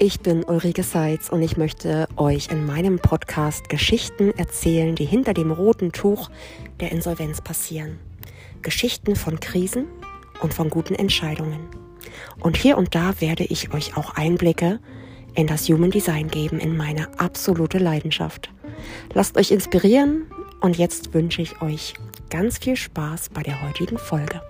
Ich 0.00 0.20
bin 0.20 0.44
Ulrike 0.44 0.84
Seitz 0.84 1.28
und 1.28 1.42
ich 1.42 1.56
möchte 1.56 2.06
euch 2.16 2.52
in 2.52 2.64
meinem 2.64 3.00
Podcast 3.00 3.68
Geschichten 3.68 4.30
erzählen, 4.38 4.94
die 4.94 5.04
hinter 5.04 5.34
dem 5.34 5.50
roten 5.50 5.90
Tuch 5.90 6.30
der 6.78 6.92
Insolvenz 6.92 7.40
passieren. 7.40 7.98
Geschichten 8.62 9.16
von 9.16 9.40
Krisen 9.40 9.86
und 10.40 10.54
von 10.54 10.70
guten 10.70 10.94
Entscheidungen. 10.94 11.66
Und 12.38 12.56
hier 12.56 12.78
und 12.78 12.94
da 12.94 13.20
werde 13.20 13.42
ich 13.42 13.74
euch 13.74 13.96
auch 13.96 14.14
Einblicke 14.14 14.78
in 15.34 15.48
das 15.48 15.68
Human 15.68 15.90
Design 15.90 16.28
geben, 16.28 16.60
in 16.60 16.76
meine 16.76 17.18
absolute 17.18 17.78
Leidenschaft. 17.78 18.50
Lasst 19.14 19.36
euch 19.36 19.50
inspirieren 19.50 20.26
und 20.60 20.78
jetzt 20.78 21.12
wünsche 21.12 21.42
ich 21.42 21.60
euch 21.60 21.94
ganz 22.30 22.58
viel 22.58 22.76
Spaß 22.76 23.30
bei 23.30 23.42
der 23.42 23.66
heutigen 23.66 23.98
Folge. 23.98 24.40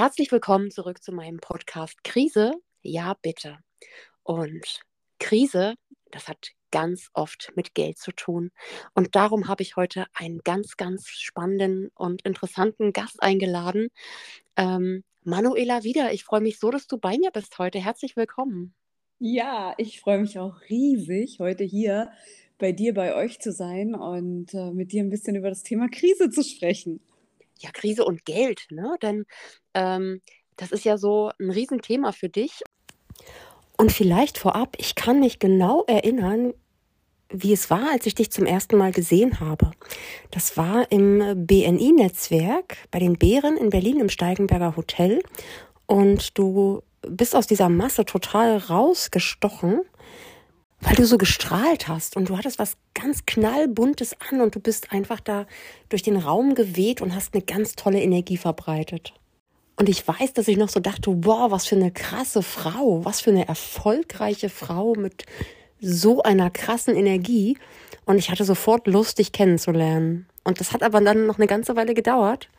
Herzlich 0.00 0.32
willkommen 0.32 0.70
zurück 0.70 1.02
zu 1.02 1.12
meinem 1.12 1.40
Podcast 1.40 2.02
Krise. 2.04 2.54
Ja, 2.80 3.18
bitte. 3.20 3.58
Und 4.22 4.80
Krise, 5.18 5.74
das 6.10 6.26
hat 6.26 6.52
ganz 6.70 7.10
oft 7.12 7.52
mit 7.54 7.74
Geld 7.74 7.98
zu 7.98 8.10
tun. 8.12 8.50
Und 8.94 9.14
darum 9.14 9.46
habe 9.46 9.62
ich 9.62 9.76
heute 9.76 10.06
einen 10.14 10.38
ganz, 10.38 10.78
ganz 10.78 11.08
spannenden 11.08 11.90
und 11.92 12.22
interessanten 12.22 12.94
Gast 12.94 13.22
eingeladen. 13.22 13.88
Ähm, 14.56 15.04
Manuela 15.22 15.84
wieder. 15.84 16.14
Ich 16.14 16.24
freue 16.24 16.40
mich 16.40 16.58
so, 16.58 16.70
dass 16.70 16.86
du 16.86 16.96
bei 16.96 17.18
mir 17.18 17.30
bist 17.30 17.58
heute. 17.58 17.78
Herzlich 17.78 18.16
willkommen. 18.16 18.72
Ja, 19.18 19.74
ich 19.76 20.00
freue 20.00 20.20
mich 20.20 20.38
auch 20.38 20.62
riesig, 20.70 21.40
heute 21.40 21.64
hier 21.64 22.10
bei 22.56 22.72
dir, 22.72 22.94
bei 22.94 23.14
euch 23.14 23.38
zu 23.38 23.52
sein 23.52 23.94
und 23.94 24.54
äh, 24.54 24.70
mit 24.70 24.92
dir 24.92 25.02
ein 25.02 25.10
bisschen 25.10 25.36
über 25.36 25.50
das 25.50 25.62
Thema 25.62 25.88
Krise 25.90 26.30
zu 26.30 26.42
sprechen 26.42 27.02
ja, 27.60 27.70
Krise 27.72 28.04
und 28.04 28.24
Geld, 28.24 28.66
ne? 28.70 28.96
Denn 29.02 29.24
ähm, 29.74 30.20
das 30.56 30.72
ist 30.72 30.84
ja 30.84 30.98
so 30.98 31.30
ein 31.40 31.50
Riesenthema 31.50 32.12
für 32.12 32.28
dich. 32.28 32.62
Und 33.76 33.92
vielleicht 33.92 34.38
vorab, 34.38 34.76
ich 34.78 34.94
kann 34.94 35.20
mich 35.20 35.38
genau 35.38 35.84
erinnern, 35.84 36.52
wie 37.32 37.52
es 37.52 37.70
war, 37.70 37.92
als 37.92 38.06
ich 38.06 38.14
dich 38.14 38.30
zum 38.30 38.44
ersten 38.44 38.76
Mal 38.76 38.92
gesehen 38.92 39.40
habe. 39.40 39.70
Das 40.30 40.56
war 40.56 40.90
im 40.90 41.46
BNI-Netzwerk 41.46 42.76
bei 42.90 42.98
den 42.98 43.16
Bären 43.16 43.56
in 43.56 43.70
Berlin 43.70 44.00
im 44.00 44.08
Steigenberger 44.08 44.76
Hotel. 44.76 45.22
Und 45.86 46.36
du 46.36 46.82
bist 47.02 47.34
aus 47.34 47.46
dieser 47.46 47.68
Masse 47.68 48.04
total 48.04 48.58
rausgestochen 48.58 49.80
weil 50.80 50.94
du 50.94 51.04
so 51.04 51.18
gestrahlt 51.18 51.88
hast 51.88 52.16
und 52.16 52.28
du 52.28 52.38
hattest 52.38 52.58
was 52.58 52.76
ganz 52.94 53.26
knallbuntes 53.26 54.16
an 54.30 54.40
und 54.40 54.54
du 54.54 54.60
bist 54.60 54.92
einfach 54.92 55.20
da 55.20 55.46
durch 55.88 56.02
den 56.02 56.16
Raum 56.16 56.54
geweht 56.54 57.00
und 57.02 57.14
hast 57.14 57.34
eine 57.34 57.42
ganz 57.42 57.76
tolle 57.76 58.00
Energie 58.00 58.36
verbreitet. 58.36 59.14
Und 59.76 59.88
ich 59.88 60.06
weiß, 60.06 60.34
dass 60.34 60.48
ich 60.48 60.56
noch 60.56 60.68
so 60.68 60.80
dachte, 60.80 61.24
wow, 61.24 61.50
was 61.50 61.66
für 61.66 61.76
eine 61.76 61.90
krasse 61.90 62.42
Frau, 62.42 63.04
was 63.04 63.20
für 63.20 63.30
eine 63.30 63.48
erfolgreiche 63.48 64.50
Frau 64.50 64.94
mit 64.94 65.24
so 65.80 66.22
einer 66.22 66.50
krassen 66.50 66.94
Energie. 66.94 67.56
Und 68.04 68.18
ich 68.18 68.30
hatte 68.30 68.44
sofort 68.44 68.86
Lust, 68.86 69.18
dich 69.18 69.32
kennenzulernen. 69.32 70.26
Und 70.44 70.60
das 70.60 70.72
hat 70.72 70.82
aber 70.82 71.00
dann 71.00 71.26
noch 71.26 71.38
eine 71.38 71.46
ganze 71.46 71.76
Weile 71.76 71.94
gedauert. 71.94 72.50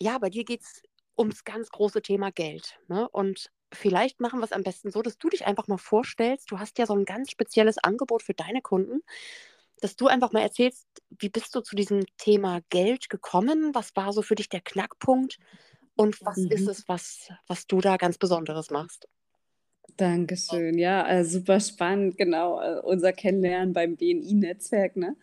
Ja, 0.00 0.18
bei 0.18 0.30
dir 0.30 0.44
geht 0.44 0.62
es 0.62 0.82
ums 1.18 1.44
ganz 1.44 1.70
große 1.70 2.02
Thema 2.02 2.30
Geld. 2.30 2.78
Ne? 2.86 3.08
Und 3.08 3.50
vielleicht 3.72 4.20
machen 4.20 4.40
wir 4.40 4.44
es 4.44 4.52
am 4.52 4.62
besten 4.62 4.90
so, 4.90 5.02
dass 5.02 5.18
du 5.18 5.28
dich 5.28 5.46
einfach 5.46 5.68
mal 5.68 5.78
vorstellst. 5.78 6.50
Du 6.50 6.58
hast 6.58 6.78
ja 6.78 6.86
so 6.86 6.94
ein 6.94 7.04
ganz 7.04 7.30
spezielles 7.30 7.78
Angebot 7.78 8.22
für 8.22 8.34
deine 8.34 8.62
Kunden, 8.62 9.02
dass 9.80 9.96
du 9.96 10.06
einfach 10.06 10.32
mal 10.32 10.40
erzählst, 10.40 10.86
wie 11.18 11.28
bist 11.28 11.54
du 11.54 11.60
zu 11.60 11.76
diesem 11.76 12.04
Thema 12.16 12.60
Geld 12.70 13.08
gekommen? 13.10 13.74
Was 13.74 13.94
war 13.96 14.12
so 14.12 14.22
für 14.22 14.34
dich 14.34 14.48
der 14.48 14.60
Knackpunkt? 14.60 15.38
Und 15.94 16.24
was 16.24 16.36
mhm. 16.36 16.50
ist 16.50 16.68
es, 16.68 16.88
was, 16.88 17.28
was 17.46 17.66
du 17.66 17.80
da 17.80 17.96
ganz 17.96 18.18
Besonderes 18.18 18.70
machst? 18.70 19.08
Dankeschön. 19.96 20.78
Ja, 20.78 21.08
äh, 21.08 21.24
super 21.24 21.58
spannend. 21.60 22.16
Genau, 22.16 22.60
äh, 22.60 22.80
unser 22.80 23.12
Kennenlernen 23.12 23.72
beim 23.72 23.96
BNI-Netzwerk. 23.96 24.96
Ne? 24.96 25.16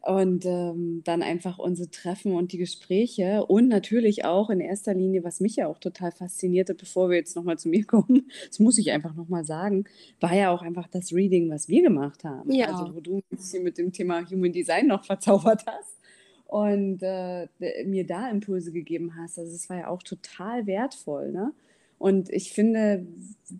Und 0.00 0.46
ähm, 0.46 1.02
dann 1.04 1.22
einfach 1.22 1.58
unsere 1.58 1.90
Treffen 1.90 2.32
und 2.32 2.52
die 2.52 2.58
Gespräche 2.58 3.44
und 3.44 3.68
natürlich 3.68 4.24
auch 4.24 4.48
in 4.48 4.60
erster 4.60 4.94
Linie, 4.94 5.24
was 5.24 5.40
mich 5.40 5.56
ja 5.56 5.66
auch 5.66 5.78
total 5.78 6.12
faszinierte, 6.12 6.74
bevor 6.74 7.10
wir 7.10 7.16
jetzt 7.16 7.34
nochmal 7.34 7.58
zu 7.58 7.68
mir 7.68 7.84
kommen, 7.86 8.30
das 8.46 8.60
muss 8.60 8.78
ich 8.78 8.92
einfach 8.92 9.14
nochmal 9.14 9.44
sagen, 9.44 9.84
war 10.20 10.34
ja 10.34 10.50
auch 10.50 10.62
einfach 10.62 10.86
das 10.86 11.12
Reading, 11.12 11.50
was 11.50 11.68
wir 11.68 11.82
gemacht 11.82 12.24
haben. 12.24 12.52
Ja. 12.52 12.66
Also 12.66 12.94
wo 12.94 13.00
du 13.00 13.20
mich 13.30 13.62
mit 13.62 13.76
dem 13.76 13.92
Thema 13.92 14.24
Human 14.30 14.52
Design 14.52 14.86
noch 14.86 15.04
verzaubert 15.04 15.66
hast 15.66 15.98
und 16.48 17.02
äh, 17.02 17.46
mir 17.84 18.06
da 18.06 18.30
Impulse 18.30 18.72
gegeben 18.72 19.14
hast. 19.16 19.38
Also 19.38 19.54
es 19.54 19.68
war 19.68 19.76
ja 19.76 19.88
auch 19.88 20.02
total 20.02 20.66
wertvoll. 20.66 21.30
Ne? 21.30 21.52
Und 21.98 22.30
ich 22.30 22.52
finde, 22.52 23.06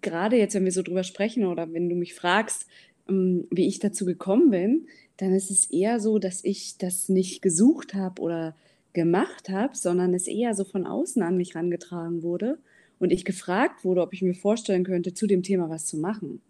gerade 0.00 0.36
jetzt, 0.36 0.54
wenn 0.54 0.64
wir 0.64 0.72
so 0.72 0.82
drüber 0.82 1.04
sprechen 1.04 1.44
oder 1.44 1.70
wenn 1.72 1.90
du 1.90 1.96
mich 1.96 2.14
fragst, 2.14 2.66
ähm, 3.08 3.46
wie 3.50 3.66
ich 3.66 3.78
dazu 3.78 4.06
gekommen 4.06 4.50
bin, 4.50 4.86
dann 5.18 5.34
ist 5.34 5.50
es 5.50 5.70
eher 5.70 6.00
so, 6.00 6.18
dass 6.18 6.42
ich 6.44 6.78
das 6.78 7.08
nicht 7.08 7.42
gesucht 7.42 7.94
habe 7.94 8.22
oder 8.22 8.56
gemacht 8.92 9.48
habe, 9.50 9.76
sondern 9.76 10.14
es 10.14 10.26
eher 10.26 10.54
so 10.54 10.64
von 10.64 10.86
außen 10.86 11.22
an 11.22 11.36
mich 11.36 11.54
rangetragen 11.54 12.22
wurde 12.22 12.58
und 12.98 13.12
ich 13.12 13.24
gefragt 13.24 13.84
wurde, 13.84 14.02
ob 14.02 14.12
ich 14.12 14.22
mir 14.22 14.34
vorstellen 14.34 14.84
könnte, 14.84 15.14
zu 15.14 15.26
dem 15.26 15.42
Thema 15.42 15.68
was 15.68 15.86
zu 15.86 15.98
machen. 15.98 16.40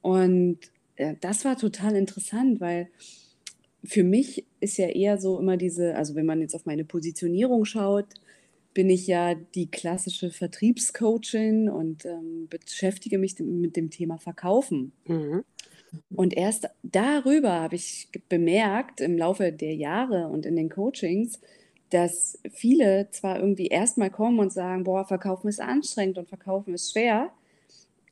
Und 0.00 0.58
äh, 0.96 1.16
das 1.20 1.44
war 1.44 1.56
total 1.56 1.96
interessant, 1.96 2.60
weil 2.60 2.88
für 3.84 4.04
mich 4.04 4.44
ist 4.60 4.78
ja 4.78 4.88
eher 4.88 5.18
so 5.18 5.38
immer 5.38 5.56
diese, 5.56 5.96
also 5.96 6.14
wenn 6.14 6.26
man 6.26 6.40
jetzt 6.40 6.54
auf 6.54 6.66
meine 6.66 6.84
Positionierung 6.84 7.64
schaut, 7.64 8.06
bin 8.74 8.88
ich 8.88 9.06
ja 9.06 9.34
die 9.34 9.70
klassische 9.70 10.30
Vertriebscoachin 10.30 11.68
und 11.68 12.06
ähm, 12.06 12.48
beschäftige 12.48 13.18
mich 13.18 13.38
mit 13.38 13.76
dem 13.76 13.90
Thema 13.90 14.18
Verkaufen. 14.18 14.92
Mhm. 15.06 15.44
Und 16.14 16.36
erst 16.36 16.68
darüber 16.82 17.60
habe 17.60 17.76
ich 17.76 18.08
bemerkt 18.28 19.00
im 19.00 19.16
Laufe 19.18 19.52
der 19.52 19.74
Jahre 19.74 20.28
und 20.28 20.46
in 20.46 20.56
den 20.56 20.70
Coachings, 20.70 21.40
dass 21.90 22.38
viele 22.50 23.08
zwar 23.10 23.38
irgendwie 23.38 23.66
erstmal 23.66 24.10
kommen 24.10 24.38
und 24.38 24.52
sagen, 24.52 24.84
boah, 24.84 25.04
verkaufen 25.04 25.48
ist 25.48 25.60
anstrengend 25.60 26.16
und 26.16 26.28
verkaufen 26.28 26.72
ist 26.72 26.92
schwer, 26.92 27.30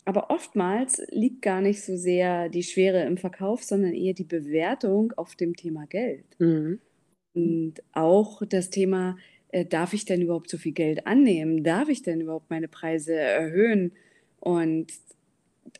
aber 0.04 0.30
oftmals 0.30 1.02
liegt 1.10 1.42
gar 1.42 1.60
nicht 1.60 1.82
so 1.82 1.96
sehr 1.96 2.48
die 2.48 2.62
Schwere 2.62 3.04
im 3.04 3.16
Verkauf, 3.16 3.62
sondern 3.62 3.92
eher 3.92 4.14
die 4.14 4.24
Bewertung 4.24 5.12
auf 5.12 5.36
dem 5.36 5.54
Thema 5.54 5.86
Geld. 5.86 6.24
Mhm. 6.38 6.80
Und 7.34 7.74
auch 7.92 8.42
das 8.44 8.70
Thema, 8.70 9.16
äh, 9.48 9.64
darf 9.64 9.92
ich 9.92 10.04
denn 10.04 10.22
überhaupt 10.22 10.50
so 10.50 10.58
viel 10.58 10.72
Geld 10.72 11.06
annehmen? 11.06 11.62
Darf 11.62 11.88
ich 11.88 12.02
denn 12.02 12.20
überhaupt 12.20 12.50
meine 12.50 12.68
Preise 12.68 13.14
erhöhen? 13.14 13.92
Und 14.40 14.88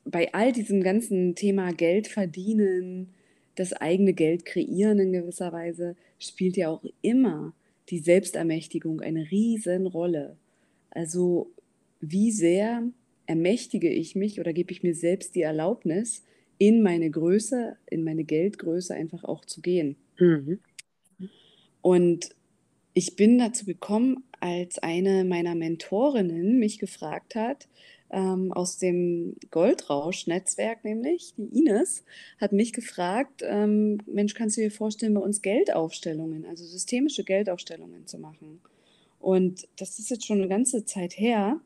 bei 0.04 0.32
all 0.32 0.52
diesem 0.52 0.82
ganzen 0.82 1.34
Thema 1.34 1.72
Geld 1.72 2.08
verdienen, 2.08 3.10
das 3.54 3.72
eigene 3.72 4.12
Geld 4.12 4.44
kreieren 4.44 4.98
in 4.98 5.12
gewisser 5.12 5.52
Weise, 5.52 5.96
spielt 6.18 6.56
ja 6.56 6.70
auch 6.70 6.84
immer 7.02 7.54
die 7.88 7.98
Selbstermächtigung 7.98 9.00
eine 9.00 9.30
Riesenrolle. 9.30 10.36
Also 10.90 11.52
wie 12.00 12.30
sehr 12.30 12.84
ermächtige 13.26 13.90
ich 13.90 14.16
mich 14.16 14.40
oder 14.40 14.52
gebe 14.52 14.72
ich 14.72 14.82
mir 14.82 14.94
selbst 14.94 15.34
die 15.34 15.42
Erlaubnis, 15.42 16.24
in 16.58 16.82
meine 16.82 17.10
Größe, 17.10 17.78
in 17.86 18.04
meine 18.04 18.24
Geldgröße 18.24 18.94
einfach 18.94 19.24
auch 19.24 19.46
zu 19.46 19.62
gehen. 19.62 19.96
Mhm. 20.18 20.60
Und 21.80 22.30
ich 22.92 23.16
bin 23.16 23.38
dazu 23.38 23.64
gekommen, 23.64 24.24
als 24.40 24.78
eine 24.78 25.24
meiner 25.24 25.54
Mentorinnen 25.54 26.58
mich 26.58 26.78
gefragt 26.78 27.34
hat, 27.34 27.66
ähm, 28.10 28.52
aus 28.52 28.78
dem 28.78 29.36
Goldrausch-Netzwerk 29.50 30.84
nämlich, 30.84 31.34
die 31.36 31.58
Ines, 31.58 32.04
hat 32.40 32.52
mich 32.52 32.72
gefragt, 32.72 33.42
ähm, 33.44 33.98
Mensch, 34.06 34.34
kannst 34.34 34.56
du 34.56 34.62
dir 34.62 34.70
vorstellen, 34.70 35.14
bei 35.14 35.20
uns 35.20 35.42
Geldaufstellungen, 35.42 36.44
also 36.46 36.64
systemische 36.64 37.24
Geldaufstellungen 37.24 38.06
zu 38.06 38.18
machen? 38.18 38.60
Und 39.20 39.68
das 39.76 39.98
ist 39.98 40.10
jetzt 40.10 40.26
schon 40.26 40.38
eine 40.38 40.48
ganze 40.48 40.84
Zeit 40.84 41.18
her. 41.18 41.60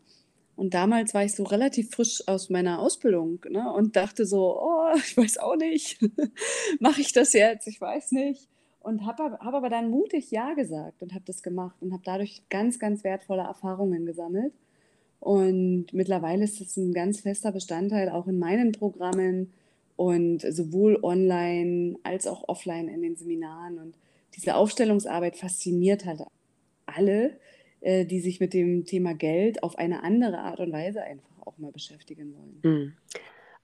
Und 0.57 0.75
damals 0.75 1.15
war 1.15 1.25
ich 1.25 1.35
so 1.35 1.45
relativ 1.45 1.91
frisch 1.91 2.23
aus 2.29 2.51
meiner 2.51 2.79
Ausbildung 2.79 3.41
ne, 3.49 3.73
und 3.73 3.97
dachte 3.97 4.27
so, 4.27 4.61
oh, 4.61 4.93
ich 4.97 5.17
weiß 5.17 5.39
auch 5.39 5.57
nicht, 5.57 5.99
mache 6.81 7.01
ich 7.01 7.13
das 7.13 7.33
jetzt? 7.33 7.67
Ich 7.67 7.81
weiß 7.81 8.13
nicht. 8.13 8.49
Und 8.81 9.07
habe 9.07 9.39
hab 9.39 9.55
aber 9.55 9.71
dann 9.71 9.89
mutig 9.89 10.31
Ja 10.31 10.53
gesagt 10.53 11.03
und 11.03 11.15
habe 11.15 11.25
das 11.27 11.43
gemacht 11.43 11.77
und 11.81 11.93
habe 11.93 12.03
dadurch 12.05 12.43
ganz, 12.51 12.79
ganz 12.79 13.03
wertvolle 13.03 13.43
Erfahrungen 13.43 14.05
gesammelt. 14.05 14.53
Und 15.21 15.87
mittlerweile 15.93 16.45
ist 16.45 16.61
es 16.61 16.77
ein 16.77 16.93
ganz 16.93 17.21
fester 17.21 17.53
Bestandteil 17.53 18.11
auch 18.11 18.27
in 18.27 18.39
meinen 18.39 18.73
Programmen 18.73 19.53
und 19.97 20.41
sowohl 20.41 20.99
online 21.03 21.97
als 22.03 22.27
auch 22.27 22.49
offline 22.49 22.89
in 22.89 23.03
den 23.03 23.17
Seminaren. 23.17 23.79
Und 23.79 23.97
diese 24.35 24.55
Aufstellungsarbeit 24.57 25.37
fasziniert 25.37 26.05
halt 26.05 26.21
alle, 26.87 27.39
äh, 27.81 28.05
die 28.05 28.21
sich 28.21 28.41
mit 28.41 28.53
dem 28.53 28.85
Thema 28.85 29.15
Geld 29.15 29.63
auf 29.63 29.79
eine 29.79 30.03
andere 30.03 30.39
Art 30.39 30.61
und 30.61 30.73
Weise 30.73 31.03
einfach 31.03 31.29
auch 31.47 31.59
mal 31.59 31.73
beschäftigen 31.73 32.35
wollen. 32.35 32.61
Hm. 32.63 32.93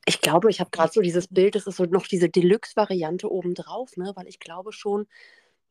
Ich 0.06 0.20
glaube, 0.20 0.50
ich 0.50 0.61
habe 0.61 0.70
gerade 0.70 0.93
so 0.93 1.02
dieses 1.02 1.29
Bild, 1.29 1.55
das 1.55 1.67
ist 1.67 1.76
so 1.76 1.85
noch 1.85 2.06
diese 2.06 2.29
Deluxe-Variante 2.29 3.31
obendrauf, 3.31 3.97
ne? 3.97 4.12
weil 4.14 4.26
ich 4.29 4.41
glaube 4.41 4.73
schon, 4.73 5.06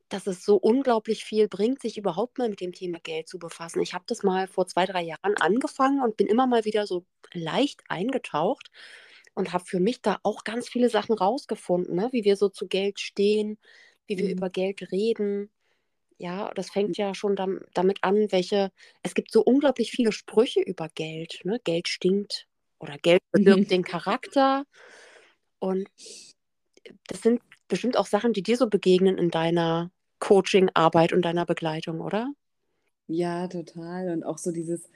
dass 0.09 0.27
es 0.27 0.44
so 0.44 0.56
unglaublich 0.57 1.23
viel 1.23 1.47
bringt, 1.47 1.81
sich 1.81 1.97
überhaupt 1.97 2.38
mal 2.39 2.50
mit 2.50 2.61
dem 2.61 2.73
Thema 2.73 3.00
Geld 3.00 3.27
zu 3.29 3.38
befassen. 3.38 3.81
Ich 3.81 3.94
habe 3.94 4.06
das 4.07 4.23
mal 4.23 4.47
vor 4.47 4.67
zwei, 4.67 4.85
drei 4.85 5.03
Jahren 5.03 5.35
angefangen 5.39 6.01
und 6.01 6.17
bin 6.17 6.27
immer 6.27 6.47
mal 6.47 6.65
wieder 6.65 6.88
so 6.88 7.06
leicht 7.31 7.81
eingetaucht 7.89 8.71
und 9.35 9.53
habe 9.53 9.65
für 9.65 9.79
mich 9.79 10.01
da 10.01 10.19
auch 10.23 10.44
ganz 10.44 10.67
viele 10.67 10.89
Sachen 10.89 11.13
rausgefunden, 11.15 11.95
ne? 11.95 12.09
wie 12.11 12.23
wir 12.23 12.35
so 12.35 12.50
zu 12.50 12.67
Geld 12.67 13.00
stehen, 13.00 13.57
wie 14.07 14.17
wir 14.17 14.25
mhm. 14.25 14.31
über 14.31 14.50
Geld 14.50 14.91
reden. 14.91 15.51
Ja, 16.17 16.51
das 16.55 16.71
fängt 16.71 16.97
ja 16.97 17.13
schon 17.13 17.35
dam 17.35 17.62
damit 17.73 18.03
an, 18.03 18.31
welche, 18.31 18.71
es 19.03 19.13
gibt 19.13 19.31
so 19.31 19.41
unglaublich 19.41 19.91
viele 19.91 20.12
Sprüche 20.12 20.59
über 20.62 20.89
Geld. 20.89 21.41
Ne? 21.45 21.62
Geld 21.63 21.88
stinkt 21.88 22.47
oder 22.79 22.97
Geld 22.97 23.21
bewirkt 23.31 23.59
mhm. 23.59 23.67
den 23.67 23.83
Charakter. 23.83 24.65
Und 25.59 25.88
das 27.07 27.21
sind 27.21 27.41
bestimmt 27.67 27.95
auch 27.95 28.07
Sachen, 28.07 28.33
die 28.33 28.44
dir 28.44 28.57
so 28.57 28.67
begegnen 28.67 29.17
in 29.17 29.29
deiner 29.29 29.91
Coaching-Arbeit 30.19 31.13
und 31.13 31.24
deiner 31.24 31.45
Begleitung, 31.45 32.01
oder? 32.01 32.33
Ja, 33.07 33.48
total. 33.48 34.10
Und 34.12 34.24
auch 34.24 34.38
so 34.38 34.51
dieses, 34.51 34.89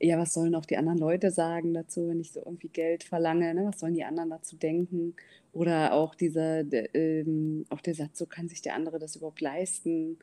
ja, 0.00 0.18
was 0.18 0.32
sollen 0.32 0.54
auch 0.54 0.66
die 0.66 0.76
anderen 0.76 0.98
Leute 0.98 1.30
sagen 1.30 1.74
dazu, 1.74 2.08
wenn 2.08 2.20
ich 2.20 2.32
so 2.32 2.40
irgendwie 2.40 2.68
Geld 2.68 3.04
verlange, 3.04 3.54
ne? 3.54 3.66
Was 3.66 3.80
sollen 3.80 3.94
die 3.94 4.04
anderen 4.04 4.30
dazu 4.30 4.56
denken? 4.56 5.14
Oder 5.52 5.92
auch 5.92 6.14
dieser, 6.14 6.64
der, 6.64 6.94
ähm, 6.94 7.66
auch 7.68 7.80
der 7.80 7.94
Satz, 7.94 8.18
so 8.18 8.26
kann 8.26 8.48
sich 8.48 8.62
der 8.62 8.74
andere 8.74 8.98
das 8.98 9.16
überhaupt 9.16 9.40
leisten? 9.40 10.18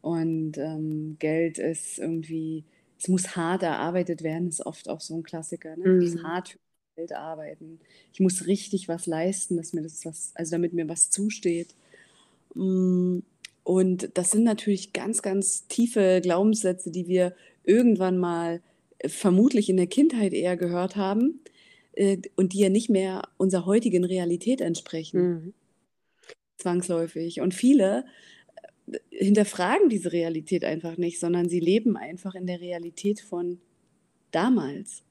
Und 0.00 0.58
ähm, 0.58 1.16
Geld 1.18 1.58
ist 1.58 1.98
irgendwie, 1.98 2.64
es 2.98 3.08
muss 3.08 3.36
hart 3.36 3.62
erarbeitet 3.62 4.22
werden, 4.22 4.48
ist 4.48 4.64
oft 4.64 4.88
auch 4.88 5.00
so 5.00 5.14
ein 5.16 5.22
Klassiker. 5.24 5.76
Ne? 5.76 5.88
Ich 5.88 5.96
muss 5.96 6.14
mhm. 6.14 6.22
hart 6.22 6.50
für 6.50 6.58
Geld 6.96 7.12
arbeiten. 7.12 7.80
Ich 8.12 8.20
muss 8.20 8.46
richtig 8.46 8.88
was 8.88 9.06
leisten, 9.06 9.56
dass 9.56 9.72
mir 9.72 9.82
das 9.82 10.04
was, 10.06 10.32
also 10.34 10.52
damit 10.52 10.72
mir 10.72 10.88
was 10.88 11.10
zusteht. 11.10 11.74
Mm, 12.54 13.20
und 13.66 14.10
das 14.14 14.30
sind 14.30 14.44
natürlich 14.44 14.92
ganz, 14.92 15.22
ganz 15.22 15.66
tiefe 15.66 16.20
Glaubenssätze, 16.22 16.92
die 16.92 17.08
wir 17.08 17.34
irgendwann 17.64 18.16
mal 18.16 18.62
äh, 19.00 19.08
vermutlich 19.08 19.68
in 19.68 19.76
der 19.76 19.88
Kindheit 19.88 20.32
eher 20.32 20.56
gehört 20.56 20.94
haben 20.94 21.40
äh, 21.94 22.18
und 22.36 22.52
die 22.52 22.60
ja 22.60 22.68
nicht 22.68 22.90
mehr 22.90 23.28
unserer 23.38 23.66
heutigen 23.66 24.04
Realität 24.04 24.60
entsprechen. 24.60 25.20
Mhm. 25.20 25.54
Zwangsläufig. 26.58 27.40
Und 27.40 27.54
viele 27.54 28.04
äh, 28.86 28.98
hinterfragen 29.10 29.88
diese 29.88 30.12
Realität 30.12 30.64
einfach 30.64 30.96
nicht, 30.96 31.18
sondern 31.18 31.48
sie 31.48 31.58
leben 31.58 31.96
einfach 31.96 32.36
in 32.36 32.46
der 32.46 32.60
Realität 32.60 33.18
von 33.18 33.58
damals 34.30 35.02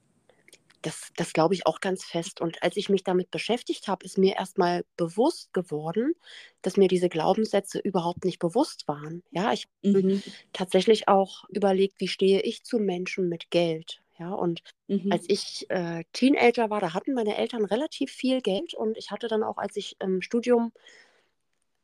das, 0.86 1.10
das 1.16 1.32
glaube 1.32 1.54
ich 1.54 1.66
auch 1.66 1.80
ganz 1.80 2.04
fest. 2.04 2.40
Und 2.40 2.62
als 2.62 2.76
ich 2.76 2.88
mich 2.88 3.02
damit 3.02 3.30
beschäftigt 3.32 3.88
habe, 3.88 4.04
ist 4.04 4.18
mir 4.18 4.36
erstmal 4.36 4.84
bewusst 4.96 5.52
geworden, 5.52 6.14
dass 6.62 6.76
mir 6.76 6.86
diese 6.86 7.08
Glaubenssätze 7.08 7.80
überhaupt 7.80 8.24
nicht 8.24 8.38
bewusst 8.38 8.86
waren. 8.86 9.24
Ja, 9.32 9.52
ich 9.52 9.66
habe 9.84 10.02
mhm. 10.02 10.22
tatsächlich 10.52 11.08
auch 11.08 11.44
überlegt, 11.48 12.00
wie 12.00 12.08
stehe 12.08 12.40
ich 12.40 12.62
zu 12.62 12.78
Menschen 12.78 13.28
mit 13.28 13.50
Geld. 13.50 14.00
Ja, 14.18 14.32
und 14.32 14.62
mhm. 14.86 15.10
als 15.10 15.24
ich 15.28 15.66
äh, 15.68 16.04
Teenager 16.12 16.70
war, 16.70 16.80
da 16.80 16.94
hatten 16.94 17.12
meine 17.12 17.36
Eltern 17.36 17.64
relativ 17.64 18.12
viel 18.12 18.40
Geld 18.40 18.72
und 18.72 18.96
ich 18.96 19.10
hatte 19.10 19.28
dann 19.28 19.42
auch, 19.42 19.58
als 19.58 19.76
ich 19.76 19.96
im 20.00 20.22
Studium 20.22 20.72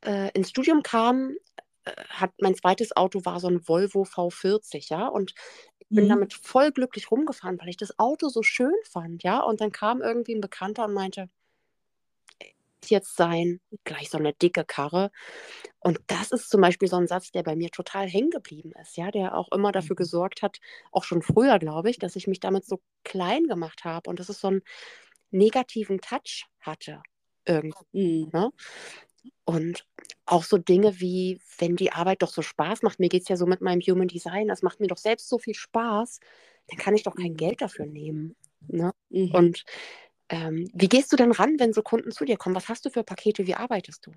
äh, 0.02 0.30
ins 0.32 0.48
Studium 0.48 0.82
kam, 0.82 1.34
hat 2.08 2.32
mein 2.40 2.54
zweites 2.54 2.96
Auto 2.96 3.24
war 3.24 3.40
so 3.40 3.48
ein 3.48 3.66
Volvo 3.66 4.02
V40, 4.02 4.90
ja, 4.90 5.08
und 5.08 5.34
bin 5.88 6.04
mhm. 6.04 6.08
damit 6.08 6.34
voll 6.34 6.72
glücklich 6.72 7.10
rumgefahren, 7.10 7.58
weil 7.60 7.68
ich 7.68 7.76
das 7.76 7.98
Auto 7.98 8.28
so 8.28 8.42
schön 8.42 8.74
fand, 8.90 9.22
ja. 9.22 9.40
Und 9.40 9.60
dann 9.60 9.72
kam 9.72 10.00
irgendwie 10.00 10.34
ein 10.34 10.40
Bekannter 10.40 10.86
und 10.86 10.94
meinte, 10.94 11.28
jetzt 12.88 13.16
sein, 13.16 13.60
gleich 13.84 14.10
so 14.10 14.18
eine 14.18 14.32
dicke 14.32 14.64
Karre. 14.64 15.10
Und 15.80 16.00
das 16.06 16.32
ist 16.32 16.50
zum 16.50 16.60
Beispiel 16.60 16.88
so 16.88 16.96
ein 16.96 17.06
Satz, 17.06 17.30
der 17.30 17.42
bei 17.42 17.56
mir 17.56 17.70
total 17.70 18.08
hängen 18.08 18.30
geblieben 18.30 18.72
ist, 18.80 18.96
ja, 18.96 19.10
der 19.10 19.36
auch 19.36 19.50
immer 19.52 19.72
dafür 19.72 19.94
mhm. 19.94 19.98
gesorgt 19.98 20.42
hat, 20.42 20.58
auch 20.90 21.04
schon 21.04 21.22
früher, 21.22 21.58
glaube 21.58 21.90
ich, 21.90 21.98
dass 21.98 22.16
ich 22.16 22.26
mich 22.26 22.40
damit 22.40 22.64
so 22.64 22.80
klein 23.04 23.44
gemacht 23.44 23.84
habe 23.84 24.08
und 24.10 24.18
dass 24.18 24.28
es 24.28 24.40
so 24.40 24.48
einen 24.48 24.62
negativen 25.30 26.00
Touch 26.00 26.46
hatte. 26.60 27.02
Irgendwie. 27.44 28.26
Mhm. 28.26 28.30
Ne? 28.32 28.50
Und 29.44 29.86
auch 30.26 30.44
so 30.44 30.58
Dinge 30.58 31.00
wie, 31.00 31.40
wenn 31.58 31.76
die 31.76 31.92
Arbeit 31.92 32.22
doch 32.22 32.30
so 32.30 32.42
Spaß 32.42 32.82
macht, 32.82 33.00
mir 33.00 33.08
geht 33.08 33.22
es 33.22 33.28
ja 33.28 33.36
so 33.36 33.46
mit 33.46 33.60
meinem 33.60 33.80
Human 33.80 34.08
Design, 34.08 34.48
das 34.48 34.62
macht 34.62 34.80
mir 34.80 34.86
doch 34.86 34.98
selbst 34.98 35.28
so 35.28 35.38
viel 35.38 35.54
Spaß, 35.54 36.20
dann 36.68 36.78
kann 36.78 36.94
ich 36.94 37.02
doch 37.02 37.14
kein 37.14 37.36
Geld 37.36 37.60
dafür 37.60 37.86
nehmen. 37.86 38.36
Ne? 38.68 38.92
Mhm. 39.10 39.34
Und 39.34 39.64
ähm, 40.28 40.68
wie 40.72 40.88
gehst 40.88 41.12
du 41.12 41.16
denn 41.16 41.32
ran, 41.32 41.58
wenn 41.58 41.72
so 41.72 41.82
Kunden 41.82 42.10
zu 42.10 42.24
dir 42.24 42.36
kommen? 42.36 42.54
Was 42.54 42.68
hast 42.68 42.84
du 42.84 42.90
für 42.90 43.04
Pakete? 43.04 43.46
Wie 43.46 43.54
arbeitest 43.54 44.06
du? 44.06 44.12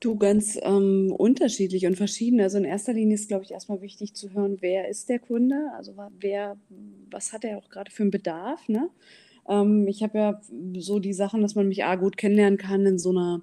Du, 0.00 0.16
ganz 0.16 0.58
ähm, 0.62 1.14
unterschiedlich 1.16 1.86
und 1.86 1.96
verschieden. 1.96 2.40
Also 2.40 2.58
in 2.58 2.64
erster 2.64 2.92
Linie 2.92 3.14
ist, 3.14 3.28
glaube 3.28 3.44
ich, 3.44 3.52
erstmal 3.52 3.80
wichtig 3.80 4.14
zu 4.14 4.32
hören, 4.32 4.58
wer 4.60 4.88
ist 4.88 5.08
der 5.08 5.18
Kunde? 5.18 5.70
Also 5.76 5.96
wer, 6.18 6.58
was 7.10 7.32
hat 7.32 7.44
er 7.44 7.58
auch 7.58 7.68
gerade 7.68 7.90
für 7.90 8.02
einen 8.02 8.10
Bedarf? 8.10 8.68
Ne? 8.68 8.90
Ähm, 9.48 9.86
ich 9.88 10.02
habe 10.02 10.18
ja 10.18 10.40
so 10.78 10.98
die 10.98 11.12
Sachen, 11.12 11.42
dass 11.42 11.54
man 11.54 11.68
mich 11.68 11.84
A, 11.84 11.96
gut 11.96 12.16
kennenlernen 12.16 12.58
kann 12.58 12.86
in 12.86 12.98
so 12.98 13.10
einer, 13.10 13.42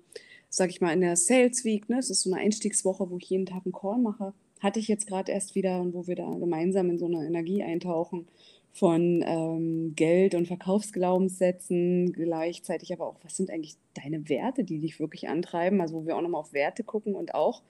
sag 0.49 0.69
ich 0.69 0.81
mal, 0.81 0.93
in 0.93 1.01
der 1.01 1.15
Sales 1.15 1.63
Week. 1.65 1.89
Ne? 1.89 1.99
Es 1.99 2.09
ist 2.09 2.23
so 2.23 2.31
eine 2.31 2.41
Einstiegswoche, 2.41 3.09
wo 3.09 3.17
ich 3.17 3.29
jeden 3.29 3.45
Tag 3.45 3.63
einen 3.65 3.73
Call 3.73 3.99
mache. 3.99 4.33
Hatte 4.59 4.79
ich 4.79 4.87
jetzt 4.87 5.07
gerade 5.07 5.31
erst 5.31 5.55
wieder 5.55 5.81
und 5.81 5.93
wo 5.93 6.07
wir 6.07 6.15
da 6.15 6.29
gemeinsam 6.35 6.89
in 6.89 6.99
so 6.99 7.05
eine 7.05 7.25
Energie 7.25 7.63
eintauchen 7.63 8.27
von 8.73 9.23
ähm, 9.25 9.93
Geld 9.95 10.33
und 10.33 10.47
Verkaufsglaubenssätzen, 10.47 12.13
gleichzeitig 12.13 12.93
aber 12.93 13.07
auch, 13.07 13.17
was 13.23 13.35
sind 13.35 13.49
eigentlich 13.49 13.75
deine 13.93 14.29
Werte, 14.29 14.63
die 14.63 14.79
dich 14.79 14.99
wirklich 14.99 15.27
antreiben, 15.27 15.81
also 15.81 15.95
wo 15.95 16.05
wir 16.05 16.15
auch 16.15 16.21
nochmal 16.21 16.41
auf 16.41 16.53
Werte 16.53 16.83
gucken 16.83 17.15
und 17.15 17.35
auch 17.35 17.63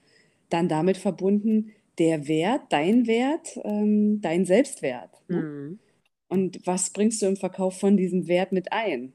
dann 0.49 0.67
damit 0.67 0.97
verbunden, 0.97 1.71
der 1.97 2.27
Wert, 2.27 2.61
dein 2.69 3.07
Wert, 3.07 3.59
ähm, 3.63 4.21
dein 4.21 4.45
Selbstwert. 4.45 5.09
Ne? 5.27 5.41
Mhm. 5.41 5.79
Und 6.31 6.65
was 6.65 6.91
bringst 6.91 7.21
du 7.21 7.25
im 7.25 7.35
Verkauf 7.35 7.77
von 7.77 7.97
diesem 7.97 8.29
Wert 8.29 8.53
mit 8.53 8.71
ein? 8.71 9.11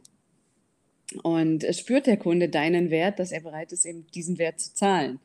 Und 1.23 1.65
spürt 1.75 2.07
der 2.07 2.19
Kunde 2.19 2.51
deinen 2.51 2.91
Wert, 2.91 3.19
dass 3.19 3.33
er 3.33 3.41
bereit 3.41 3.73
ist, 3.73 3.87
eben 3.87 4.07
diesen 4.15 4.37
Wert 4.37 4.61
zu 4.61 4.75
zahlen? 4.75 5.19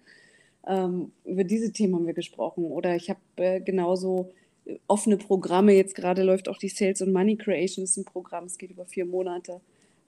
Ähm, 0.66 1.12
über 1.26 1.44
diese 1.44 1.74
Themen 1.74 1.96
haben 1.96 2.08
wir 2.08 2.14
gesprochen. 2.14 2.64
Oder 2.64 2.96
ich 2.96 3.10
habe 3.10 3.20
äh, 3.36 3.60
genauso 3.60 4.32
äh, 4.64 4.78
offene 4.88 5.18
Programme. 5.18 5.74
Jetzt 5.74 5.94
gerade 5.94 6.24
läuft 6.24 6.48
auch 6.48 6.60
die 6.60 6.70
Sales 6.70 7.02
und 7.02 7.12
Money 7.12 7.36
Creation. 7.36 7.84
Das 7.84 7.92
ist 7.92 7.98
ein 7.98 8.06
Programm, 8.06 8.46
es 8.46 8.58
geht 8.58 8.72
über 8.72 8.86
vier 8.86 9.06
Monate. 9.06 9.60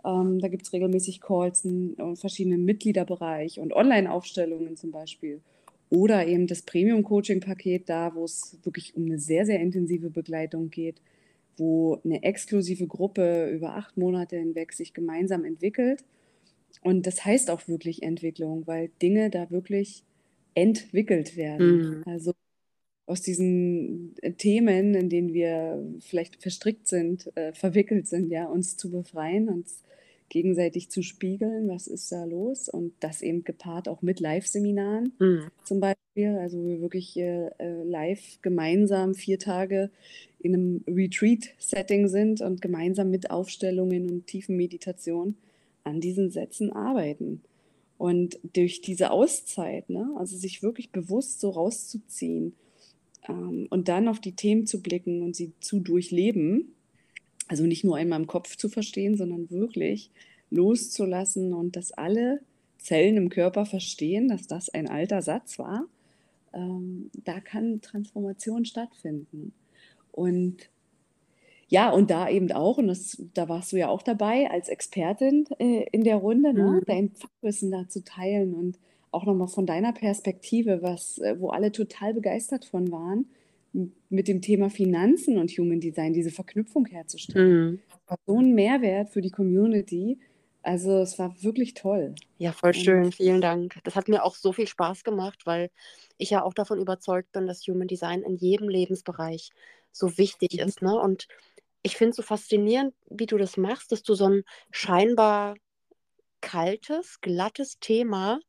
Ähm, 0.06 0.39
da 0.39 0.47
gibt 0.47 0.63
es 0.63 0.71
regelmäßig 0.71 1.19
Calls 1.19 1.65
in, 1.65 1.95
in 1.95 2.15
verschiedenen 2.15 2.63
Mitgliederbereich 2.63 3.59
und 3.59 3.74
Online-Aufstellungen 3.74 4.77
zum 4.77 4.91
Beispiel. 4.91 5.41
Oder 5.89 6.27
eben 6.27 6.47
das 6.47 6.62
Premium-Coaching-Paket 6.62 7.89
da, 7.89 8.15
wo 8.15 8.24
es 8.24 8.57
wirklich 8.63 8.96
um 8.96 9.03
eine 9.03 9.19
sehr, 9.19 9.46
sehr 9.46 9.60
intensive 9.60 10.10
Begleitung 10.10 10.69
geht 10.69 11.01
wo 11.57 12.00
eine 12.03 12.24
exklusive 12.24 12.88
Gruppe 12.88 13.50
über 13.50 13.75
acht 13.75 13.98
Monate 13.98 14.38
hinweg 14.38 14.74
sich 14.74 14.93
gemeinsam 14.93 15.45
entwickelt. 15.45 16.03
Und 16.81 17.07
das 17.07 17.24
heißt 17.24 17.50
auch 17.50 17.67
wirklich 17.67 18.03
Entwicklung, 18.03 18.65
weil 18.65 18.89
Dinge 19.01 19.29
da 19.29 19.50
wirklich 19.51 20.03
entwickelt 20.55 21.36
werden. 21.38 21.98
Mhm. 21.98 22.03
Also 22.05 22.33
aus 23.05 23.22
diesen 23.22 24.15
Themen, 24.38 24.95
in 24.95 25.10
denen 25.10 25.33
wir 25.33 25.83
vielleicht 26.00 26.41
verstrickt 26.41 26.88
sind, 26.88 27.36
äh, 27.36 27.53
verwickelt 27.53 28.07
sind, 28.07 28.29
ja, 28.29 28.45
uns 28.45 28.77
zu 28.77 28.91
befreien, 28.91 29.50
uns 29.50 29.83
gegenseitig 30.33 30.89
zu 30.89 31.03
spiegeln, 31.03 31.69
was 31.69 31.85
ist 31.85 32.11
da 32.11 32.23
los 32.25 32.67
und 32.67 32.91
das 33.01 33.21
eben 33.21 33.43
gepaart 33.43 33.87
auch 33.87 34.01
mit 34.01 34.19
Live-Seminaren 34.19 35.13
mhm. 35.19 35.43
zum 35.63 35.79
Beispiel, 35.79 36.37
also 36.39 36.65
wir 36.65 36.81
wirklich 36.81 37.15
äh, 37.17 37.49
äh, 37.59 37.83
live 37.83 38.39
gemeinsam 38.41 39.13
vier 39.13 39.37
Tage 39.37 39.91
in 40.39 40.55
einem 40.55 40.83
Retreat-Setting 40.87 42.07
sind 42.07 42.41
und 42.41 42.63
gemeinsam 42.63 43.11
mit 43.11 43.29
Aufstellungen 43.29 44.09
und 44.09 44.25
tiefen 44.25 44.57
Meditationen 44.57 45.37
an 45.83 46.01
diesen 46.01 46.31
Sätzen 46.31 46.73
arbeiten. 46.73 47.43
Und 47.99 48.39
durch 48.53 48.81
diese 48.81 49.11
Auszeit, 49.11 49.91
ne, 49.91 50.15
also 50.17 50.35
sich 50.35 50.63
wirklich 50.63 50.91
bewusst 50.91 51.41
so 51.41 51.51
rauszuziehen 51.51 52.53
ähm, 53.29 53.67
und 53.69 53.87
dann 53.87 54.07
auf 54.07 54.19
die 54.19 54.35
Themen 54.35 54.65
zu 54.65 54.81
blicken 54.81 55.21
und 55.21 55.35
sie 55.35 55.53
zu 55.59 55.79
durchleben, 55.79 56.73
also 57.47 57.65
nicht 57.65 57.83
nur 57.83 57.97
einmal 57.97 58.19
im 58.19 58.27
Kopf 58.27 58.55
zu 58.57 58.69
verstehen, 58.69 59.17
sondern 59.17 59.50
wirklich 59.50 60.12
loszulassen 60.50 61.53
und 61.53 61.75
dass 61.75 61.91
alle 61.91 62.41
Zellen 62.77 63.17
im 63.17 63.29
Körper 63.29 63.65
verstehen, 63.65 64.27
dass 64.27 64.47
das 64.47 64.69
ein 64.69 64.89
alter 64.89 65.21
Satz 65.21 65.57
war, 65.57 65.85
ähm, 66.53 67.09
da 67.23 67.39
kann 67.39 67.81
Transformation 67.81 68.65
stattfinden. 68.65 69.53
Und 70.12 70.69
ja, 71.67 71.89
und 71.89 72.12
da 72.12 72.29
eben 72.29 72.51
auch, 72.51 72.77
und 72.77 72.88
das, 72.88 73.21
da 73.33 73.50
warst 73.50 73.71
du 73.71 73.77
ja 73.77 73.88
auch 73.88 74.03
dabei 74.03 74.50
als 74.51 74.69
Expertin 74.69 75.45
äh, 75.57 75.88
in 75.91 76.03
der 76.03 76.17
Runde, 76.17 76.53
ne, 76.53 76.63
mhm. 76.63 76.83
dein 76.85 77.09
Fachwissen 77.09 77.71
da 77.71 77.88
zu 77.88 78.03
teilen 78.03 78.53
und 78.53 78.77
auch 79.12 79.25
nochmal 79.25 79.47
von 79.47 79.65
deiner 79.65 79.93
Perspektive, 79.93 80.81
was, 80.81 81.17
äh, 81.19 81.39
wo 81.39 81.50
alle 81.50 81.71
total 81.71 82.13
begeistert 82.13 82.65
von 82.65 82.91
waren, 82.91 83.25
mit 84.10 84.27
dem 84.27 84.42
Thema 84.42 84.70
Finanzen 84.70 85.38
und 85.39 85.51
Human 85.51 85.80
Design 85.80 86.13
diese 86.13 86.32
Verknüpfung 86.32 86.86
herzustellen. 86.86 87.72
Mhm. 87.72 87.82
So 88.27 88.38
ein 88.39 88.53
Mehrwert 88.53 89.10
für 89.10 89.22
die 89.22 89.32
Community, 89.32 90.20
Also 90.62 91.00
es 91.01 91.20
war 91.20 91.36
wirklich 91.44 91.74
toll. 91.74 92.15
Ja, 92.38 92.53
voll 92.53 92.74
schön. 92.74 93.06
Und 93.06 93.15
Vielen 93.15 93.42
Dank. 93.42 93.80
Das 93.84 93.96
hat 93.96 94.08
mir 94.08 94.24
auch 94.24 94.36
so 94.36 94.53
viel 94.53 94.68
Spaß 94.68 95.03
gemacht, 95.03 95.42
weil 95.46 95.70
ich 96.18 96.30
ja 96.32 96.44
auch 96.44 96.53
davon 96.53 96.80
überzeugt 96.80 97.32
bin, 97.34 97.48
dass 97.48 97.68
Human 97.68 97.88
Design 97.88 98.22
in 98.24 98.36
jedem 98.38 98.70
Lebensbereich 98.70 99.51
so 99.92 100.18
wichtig 100.18 100.60
ist. 100.60 100.82
Ne? 100.82 100.96
Und 101.00 101.27
ich 101.84 101.98
finde 101.98 102.12
es 102.12 102.15
so 102.18 102.24
faszinierend, 102.24 102.94
wie 103.10 103.25
du 103.25 103.38
das 103.38 103.58
machst, 103.58 103.92
dass 103.92 104.03
du 104.03 104.15
so 104.15 104.27
ein 104.30 104.44
scheinbar 104.72 105.56
kaltes, 106.42 107.20
glattes 107.22 107.80
Thema 107.80 108.39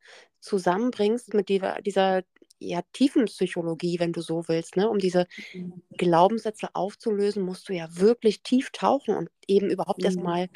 zusammenbringst 0.41 1.35
mit 1.35 1.49
dieser, 1.49 1.81
dieser 1.83 2.23
ja, 2.69 2.83
Tiefenpsychologie, 2.93 3.99
wenn 4.01 4.13
du 4.13 4.21
so 4.21 4.45
willst. 4.49 4.77
Ne? 4.77 4.89
Um 4.89 4.99
diese 4.99 5.27
mhm. 5.53 5.83
Glaubenssätze 5.97 6.69
aufzulösen, 6.75 7.43
musst 7.43 7.69
du 7.69 7.73
ja 7.73 7.89
wirklich 7.97 8.43
tief 8.43 8.71
tauchen 8.71 9.15
und 9.15 9.29
eben 9.47 9.71
überhaupt 9.71 10.01
mhm. 10.01 10.07
erstmal 10.07 10.49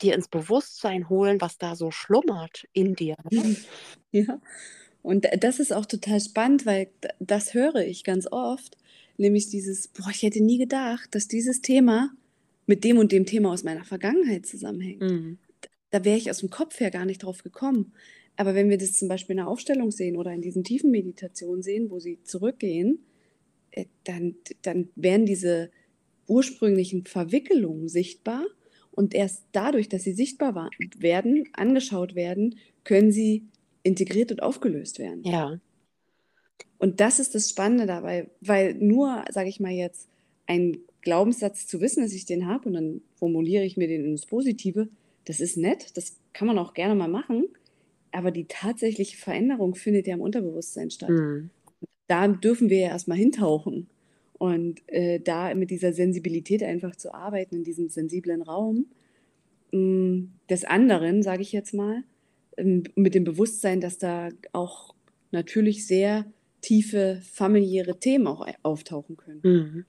dir 0.00 0.14
ins 0.14 0.28
Bewusstsein 0.28 1.08
holen, 1.08 1.40
was 1.40 1.58
da 1.58 1.76
so 1.76 1.90
schlummert 1.90 2.66
in 2.72 2.94
dir. 2.94 3.16
Ne? 3.30 3.56
Ja, 4.14 4.42
und 5.00 5.26
das 5.38 5.58
ist 5.58 5.72
auch 5.72 5.86
total 5.86 6.20
spannend, 6.20 6.66
weil 6.66 6.90
das 7.18 7.54
höre 7.54 7.76
ich 7.76 8.04
ganz 8.04 8.26
oft, 8.30 8.76
nämlich 9.16 9.48
dieses, 9.48 9.88
boah, 9.88 10.10
ich 10.10 10.22
hätte 10.22 10.42
nie 10.44 10.58
gedacht, 10.58 11.14
dass 11.14 11.28
dieses 11.28 11.62
Thema 11.62 12.10
mit 12.66 12.84
dem 12.84 12.98
und 12.98 13.10
dem 13.10 13.24
Thema 13.24 13.52
aus 13.52 13.64
meiner 13.64 13.84
Vergangenheit 13.84 14.44
zusammenhängt. 14.44 15.00
Mhm. 15.00 15.38
Da 15.90 16.04
wäre 16.04 16.18
ich 16.18 16.30
aus 16.30 16.38
dem 16.38 16.50
Kopf 16.50 16.78
her 16.78 16.90
gar 16.90 17.06
nicht 17.06 17.22
drauf 17.22 17.42
gekommen. 17.42 17.92
Aber 18.36 18.54
wenn 18.54 18.70
wir 18.70 18.78
das 18.78 18.94
zum 18.94 19.08
Beispiel 19.08 19.34
in 19.34 19.38
der 19.38 19.48
Aufstellung 19.48 19.90
sehen 19.90 20.16
oder 20.16 20.32
in 20.32 20.40
diesen 20.40 20.64
tiefen 20.64 20.90
Meditationen 20.90 21.62
sehen, 21.62 21.90
wo 21.90 21.98
sie 21.98 22.22
zurückgehen, 22.24 23.00
äh, 23.70 23.86
dann, 24.04 24.36
dann 24.62 24.88
werden 24.96 25.26
diese 25.26 25.70
ursprünglichen 26.26 27.04
Verwickelungen 27.04 27.88
sichtbar 27.88 28.44
und 28.90 29.14
erst 29.14 29.44
dadurch, 29.52 29.88
dass 29.88 30.04
sie 30.04 30.12
sichtbar 30.12 30.70
werden, 30.98 31.48
angeschaut 31.52 32.14
werden, 32.14 32.56
können 32.84 33.12
sie 33.12 33.46
integriert 33.82 34.30
und 34.30 34.42
aufgelöst 34.42 34.98
werden. 34.98 35.22
Ja. 35.24 35.60
Und 36.78 37.00
das 37.00 37.18
ist 37.18 37.34
das 37.34 37.48
Spannende 37.48 37.86
dabei, 37.86 38.30
weil 38.40 38.74
nur, 38.74 39.24
sage 39.30 39.48
ich 39.48 39.60
mal 39.60 39.72
jetzt, 39.72 40.08
ein 40.46 40.78
Glaubenssatz 41.00 41.66
zu 41.66 41.80
wissen, 41.80 42.02
dass 42.02 42.12
ich 42.12 42.26
den 42.26 42.46
habe 42.46 42.68
und 42.68 42.74
dann 42.74 43.02
formuliere 43.14 43.64
ich 43.64 43.76
mir 43.76 43.88
den 43.88 44.04
ins 44.04 44.26
Positive, 44.26 44.88
das 45.24 45.40
ist 45.40 45.56
nett, 45.56 45.96
das 45.96 46.16
kann 46.32 46.48
man 46.48 46.58
auch 46.58 46.74
gerne 46.74 46.94
mal 46.94 47.08
machen, 47.08 47.44
aber 48.12 48.30
die 48.30 48.46
tatsächliche 48.46 49.16
Veränderung 49.16 49.74
findet 49.74 50.06
ja 50.06 50.14
im 50.14 50.20
Unterbewusstsein 50.20 50.90
statt. 50.90 51.10
Mhm. 51.10 51.50
Da 52.06 52.28
dürfen 52.28 52.68
wir 52.70 52.78
ja 52.78 52.88
erstmal 52.88 53.18
hintauchen. 53.18 53.88
Und 54.34 54.82
äh, 54.88 55.20
da 55.20 55.54
mit 55.54 55.70
dieser 55.70 55.92
Sensibilität 55.92 56.62
einfach 56.62 56.96
zu 56.96 57.14
arbeiten, 57.14 57.56
in 57.56 57.64
diesem 57.64 57.88
sensiblen 57.88 58.42
Raum 58.42 58.86
mh, 59.72 59.78
mm, 59.78 60.32
des 60.50 60.64
anderen, 60.64 61.22
sage 61.22 61.42
ich 61.42 61.52
jetzt 61.52 61.74
mal, 61.74 62.02
ähm, 62.56 62.82
mit 62.96 63.14
dem 63.14 63.24
Bewusstsein, 63.24 63.80
dass 63.80 63.98
da 63.98 64.30
auch 64.52 64.94
natürlich 65.30 65.86
sehr 65.86 66.26
tiefe 66.60 67.20
familiäre 67.22 67.98
Themen 67.98 68.26
auch 68.26 68.46
auftauchen 68.62 69.16
können. 69.16 69.40
Mhm. 69.42 69.84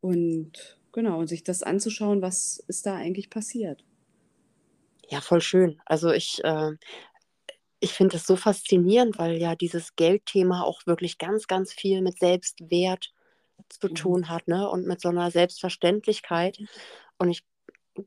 Und 0.00 0.78
genau, 0.92 1.18
und 1.18 1.28
sich 1.28 1.44
das 1.44 1.62
anzuschauen, 1.62 2.22
was 2.22 2.62
ist 2.68 2.86
da 2.86 2.96
eigentlich 2.96 3.30
passiert. 3.30 3.84
Ja, 5.12 5.20
voll 5.20 5.42
schön. 5.42 5.78
Also 5.84 6.10
ich, 6.10 6.42
äh, 6.42 6.70
ich 7.80 7.92
finde 7.92 8.16
es 8.16 8.26
so 8.26 8.34
faszinierend, 8.34 9.18
weil 9.18 9.36
ja 9.36 9.54
dieses 9.54 9.94
Geldthema 9.94 10.62
auch 10.62 10.86
wirklich 10.86 11.18
ganz, 11.18 11.46
ganz 11.46 11.70
viel 11.70 12.00
mit 12.00 12.18
Selbstwert 12.18 13.12
zu 13.68 13.88
mhm. 13.88 13.94
tun 13.94 14.28
hat, 14.30 14.48
ne? 14.48 14.66
Und 14.70 14.86
mit 14.86 15.02
so 15.02 15.10
einer 15.10 15.30
Selbstverständlichkeit. 15.30 16.60
Und 17.18 17.28
ich 17.28 17.44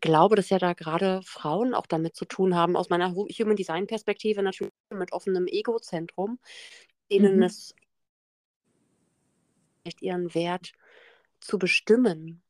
glaube, 0.01 0.35
dass 0.35 0.50
ja 0.50 0.57
da 0.57 0.74
gerade 0.74 1.21
Frauen 1.21 1.75
auch 1.75 1.85
damit 1.85 2.15
zu 2.15 2.25
tun 2.25 2.55
haben, 2.55 2.75
aus 2.75 2.89
meiner 2.89 3.13
Human 3.13 3.55
Design 3.55 3.85
Perspektive 3.85 4.41
natürlich 4.41 4.74
mit 4.89 5.13
offenem 5.13 5.45
Egozentrum, 5.45 6.39
denen 7.12 7.35
mhm. 7.35 7.43
es 7.43 7.75
ihren 10.01 10.33
Wert 10.33 10.71
zu 11.39 11.59
bestimmen. 11.59 12.41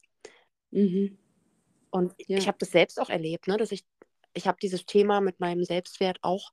Mhm. 0.72 1.18
Und 1.90 2.14
ja. 2.26 2.38
ich 2.38 2.48
habe 2.48 2.58
das 2.58 2.72
selbst 2.72 3.02
auch 3.02 3.10
erlebt, 3.10 3.50
ne, 3.50 3.58
dass 3.58 3.74
ich 3.74 3.84
ich 4.36 4.48
habe 4.48 4.58
dieses 4.62 4.86
Thema 4.86 5.22
mit 5.22 5.40
meinem 5.40 5.64
Selbstwert 5.64 6.20
auch 6.22 6.52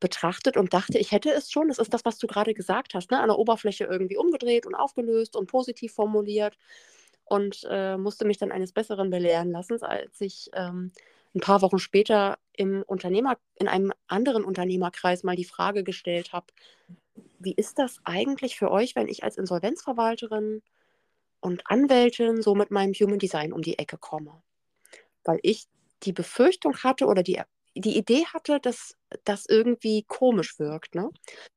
betrachtet 0.00 0.56
und 0.56 0.72
dachte, 0.74 0.98
ich 0.98 1.12
hätte 1.12 1.30
es 1.30 1.50
schon. 1.50 1.68
Das 1.68 1.78
ist 1.78 1.92
das, 1.92 2.04
was 2.04 2.18
du 2.18 2.26
gerade 2.26 2.54
gesagt 2.54 2.94
hast, 2.94 3.10
ne? 3.10 3.20
an 3.20 3.28
der 3.28 3.38
Oberfläche 3.38 3.84
irgendwie 3.84 4.16
umgedreht 4.16 4.66
und 4.66 4.74
aufgelöst 4.74 5.36
und 5.36 5.46
positiv 5.46 5.92
formuliert 5.94 6.58
und 7.24 7.66
äh, 7.70 7.96
musste 7.96 8.24
mich 8.24 8.38
dann 8.38 8.52
eines 8.52 8.72
Besseren 8.72 9.10
belehren 9.10 9.50
lassen, 9.50 9.82
als 9.82 10.20
ich 10.20 10.50
ähm, 10.54 10.92
ein 11.34 11.40
paar 11.40 11.62
Wochen 11.62 11.78
später 11.78 12.38
im 12.52 12.82
Unternehmer, 12.86 13.38
in 13.54 13.68
einem 13.68 13.92
anderen 14.06 14.44
Unternehmerkreis 14.44 15.22
mal 15.22 15.36
die 15.36 15.44
Frage 15.44 15.82
gestellt 15.82 16.32
habe, 16.32 16.46
wie 17.38 17.54
ist 17.54 17.78
das 17.78 17.98
eigentlich 18.04 18.56
für 18.56 18.70
euch, 18.70 18.94
wenn 18.94 19.08
ich 19.08 19.24
als 19.24 19.38
Insolvenzverwalterin 19.38 20.62
und 21.40 21.62
Anwältin 21.66 22.42
so 22.42 22.54
mit 22.54 22.70
meinem 22.70 22.92
Human 22.92 23.18
Design 23.18 23.52
um 23.52 23.62
die 23.62 23.78
Ecke 23.78 23.98
komme? 23.98 24.42
Weil 25.24 25.38
ich 25.42 25.66
die 26.02 26.12
Befürchtung 26.12 26.76
hatte 26.78 27.06
oder 27.06 27.22
die, 27.22 27.40
die 27.74 27.96
Idee 27.96 28.24
hatte, 28.26 28.60
dass 28.60 28.96
das 29.24 29.46
irgendwie 29.48 30.04
komisch 30.06 30.58
wirkt. 30.58 30.94
Ne? 30.94 31.10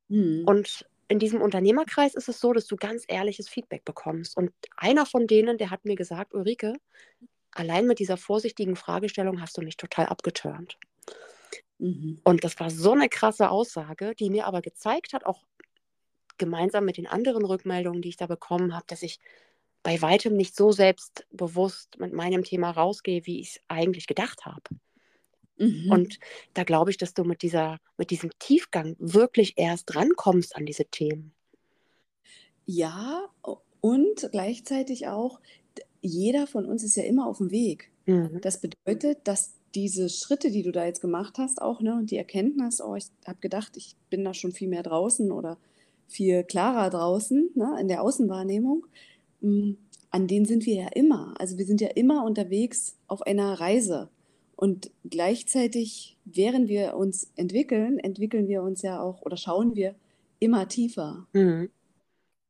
Mhm. 0.07 0.43
Und 0.45 0.85
in 1.07 1.19
diesem 1.19 1.41
Unternehmerkreis 1.41 2.15
ist 2.15 2.29
es 2.29 2.39
so, 2.39 2.53
dass 2.53 2.65
du 2.67 2.75
ganz 2.75 3.03
ehrliches 3.07 3.47
Feedback 3.47 3.85
bekommst. 3.85 4.35
Und 4.37 4.51
einer 4.75 5.05
von 5.05 5.27
denen, 5.27 5.57
der 5.57 5.69
hat 5.69 5.85
mir 5.85 5.95
gesagt, 5.95 6.33
Ulrike, 6.33 6.73
allein 7.51 7.85
mit 7.85 7.99
dieser 7.99 8.17
vorsichtigen 8.17 8.75
Fragestellung 8.75 9.41
hast 9.41 9.57
du 9.57 9.61
mich 9.61 9.77
total 9.77 10.07
abgeturnt. 10.07 10.77
Mhm. 11.77 12.19
Und 12.23 12.43
das 12.43 12.59
war 12.59 12.69
so 12.69 12.93
eine 12.93 13.09
krasse 13.09 13.49
Aussage, 13.49 14.15
die 14.15 14.29
mir 14.29 14.47
aber 14.47 14.61
gezeigt 14.61 15.13
hat, 15.13 15.25
auch 15.25 15.43
gemeinsam 16.37 16.85
mit 16.85 16.97
den 16.97 17.07
anderen 17.07 17.45
Rückmeldungen, 17.45 18.01
die 18.01 18.09
ich 18.09 18.17
da 18.17 18.27
bekommen 18.27 18.73
habe, 18.73 18.85
dass 18.87 19.03
ich 19.03 19.19
bei 19.85 20.01
weitem 20.01 20.35
nicht 20.35 20.55
so 20.55 20.71
selbstbewusst 20.71 21.99
mit 21.99 22.11
meinem 22.11 22.43
Thema 22.43 22.71
rausgehe, 22.71 23.27
wie 23.27 23.39
ich 23.39 23.49
es 23.49 23.61
eigentlich 23.67 24.07
gedacht 24.07 24.43
habe. 24.43 24.63
Mhm. 25.57 25.91
Und 25.91 26.19
da 26.55 26.63
glaube 26.63 26.89
ich, 26.89 26.97
dass 26.97 27.13
du 27.13 27.23
mit, 27.23 27.43
dieser, 27.43 27.77
mit 27.95 28.09
diesem 28.09 28.31
Tiefgang 28.39 28.95
wirklich 28.97 29.53
erst 29.57 29.95
rankommst 29.95 30.55
an 30.55 30.65
diese 30.65 30.85
Themen. 30.85 31.33
Ja, 32.65 33.29
und 33.79 34.27
gleichzeitig 34.31 35.07
auch, 35.07 35.39
jeder 36.01 36.47
von 36.47 36.65
uns 36.65 36.83
ist 36.83 36.95
ja 36.95 37.03
immer 37.03 37.27
auf 37.27 37.37
dem 37.37 37.51
Weg. 37.51 37.91
Mhm. 38.07 38.41
Das 38.41 38.59
bedeutet, 38.59 39.19
dass 39.27 39.53
diese 39.75 40.09
Schritte, 40.09 40.49
die 40.49 40.63
du 40.63 40.71
da 40.71 40.83
jetzt 40.85 41.01
gemacht 41.01 41.37
hast, 41.37 41.61
auch, 41.61 41.79
ne, 41.81 41.93
und 41.93 42.09
die 42.09 42.17
Erkenntnis, 42.17 42.81
oh, 42.81 42.95
ich 42.95 43.05
habe 43.27 43.37
gedacht, 43.39 43.77
ich 43.77 43.95
bin 44.09 44.23
da 44.23 44.33
schon 44.33 44.51
viel 44.51 44.67
mehr 44.67 44.81
draußen 44.81 45.31
oder 45.31 45.59
viel 46.07 46.43
klarer 46.43 46.89
draußen, 46.89 47.51
ne, 47.53 47.77
in 47.79 47.87
der 47.87 48.01
Außenwahrnehmung, 48.01 48.83
hm, 48.83 48.89
an 49.41 50.27
denen 50.27 50.45
sind 50.45 50.65
wir 50.65 50.75
ja 50.75 50.87
immer. 50.89 51.33
Also 51.39 51.57
wir 51.57 51.65
sind 51.65 51.81
ja 51.81 51.89
immer 51.89 52.23
unterwegs 52.23 52.95
auf 53.07 53.21
einer 53.21 53.59
Reise. 53.59 54.09
Und 54.55 54.91
gleichzeitig, 55.03 56.17
während 56.23 56.69
wir 56.69 56.95
uns 56.95 57.31
entwickeln, 57.35 57.99
entwickeln 57.99 58.47
wir 58.47 58.63
uns 58.63 58.81
ja 58.81 59.01
auch 59.01 59.21
oder 59.21 59.35
schauen 59.35 59.75
wir 59.75 59.95
immer 60.39 60.67
tiefer. 60.67 61.27
Mhm. 61.33 61.69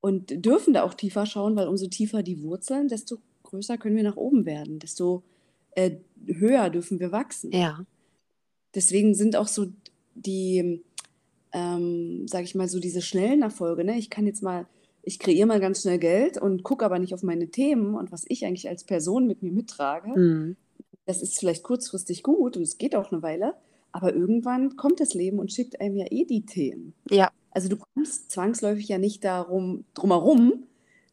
Und 0.02 0.46
dürfen 0.46 0.74
da 0.74 0.84
auch 0.84 0.94
tiefer 0.94 1.26
schauen, 1.26 1.56
weil 1.56 1.68
umso 1.68 1.88
tiefer 1.88 2.22
die 2.22 2.44
Wurzeln, 2.44 2.88
desto 2.88 3.18
größer 3.42 3.78
können 3.78 3.96
wir 3.96 4.04
nach 4.04 4.18
oben 4.18 4.46
werden, 4.46 4.78
desto 4.78 5.24
äh, 5.72 5.98
höher 6.28 6.70
dürfen 6.70 7.00
wir 7.00 7.12
wachsen. 7.12 7.52
Ja. 7.52 7.86
Deswegen 8.76 9.16
sind 9.16 9.36
auch 9.36 9.48
so 9.48 9.68
die, 10.14 10.84
ähm, 11.54 12.28
sage 12.28 12.44
ich 12.44 12.54
mal, 12.54 12.68
so 12.68 12.80
diese 12.80 13.02
schnellen 13.02 13.42
Erfolge. 13.42 13.84
Ne? 13.84 13.98
Ich 13.98 14.12
kann 14.12 14.28
jetzt 14.28 14.44
mal 14.44 14.68
ich 15.06 15.20
kreiere 15.20 15.46
mal 15.46 15.60
ganz 15.60 15.82
schnell 15.82 16.00
Geld 16.00 16.38
und 16.38 16.64
gucke 16.64 16.84
aber 16.84 17.00
nicht 17.00 17.14
auf 17.14 17.24
meine 17.24 17.48
Themen 17.48 17.96
und 17.96 18.12
was 18.12 18.26
ich 18.28 18.46
eigentlich 18.46 18.68
als 18.68 18.84
Person 18.84 19.28
mit 19.28 19.44
mir 19.44 19.52
mittrage. 19.52 20.20
Mhm. 20.20 20.56
Das 21.06 21.22
ist 21.22 21.40
vielleicht 21.40 21.64
kurzfristig 21.64 22.24
gut 22.24 22.58
und 22.58 22.64
es 22.64 22.80
geht 22.80 22.96
auch 22.96 23.12
eine 23.12 23.22
Weile, 23.22 23.54
aber 23.92 24.14
irgendwann 24.14 24.76
kommt 24.76 25.00
das 25.00 25.14
Leben 25.14 25.38
und 25.40 25.54
schickt 25.54 25.80
einem 25.80 25.96
ja 25.96 26.08
eh 26.10 26.26
die 26.26 26.46
Themen. 26.46 26.94
Ja. 27.10 27.30
Also 27.52 27.70
du 27.70 27.78
kommst 27.78 28.32
zwangsläufig 28.32 28.88
ja 28.90 28.98
nicht 28.98 29.24
darum, 29.24 29.86
drumherum, 29.94 30.64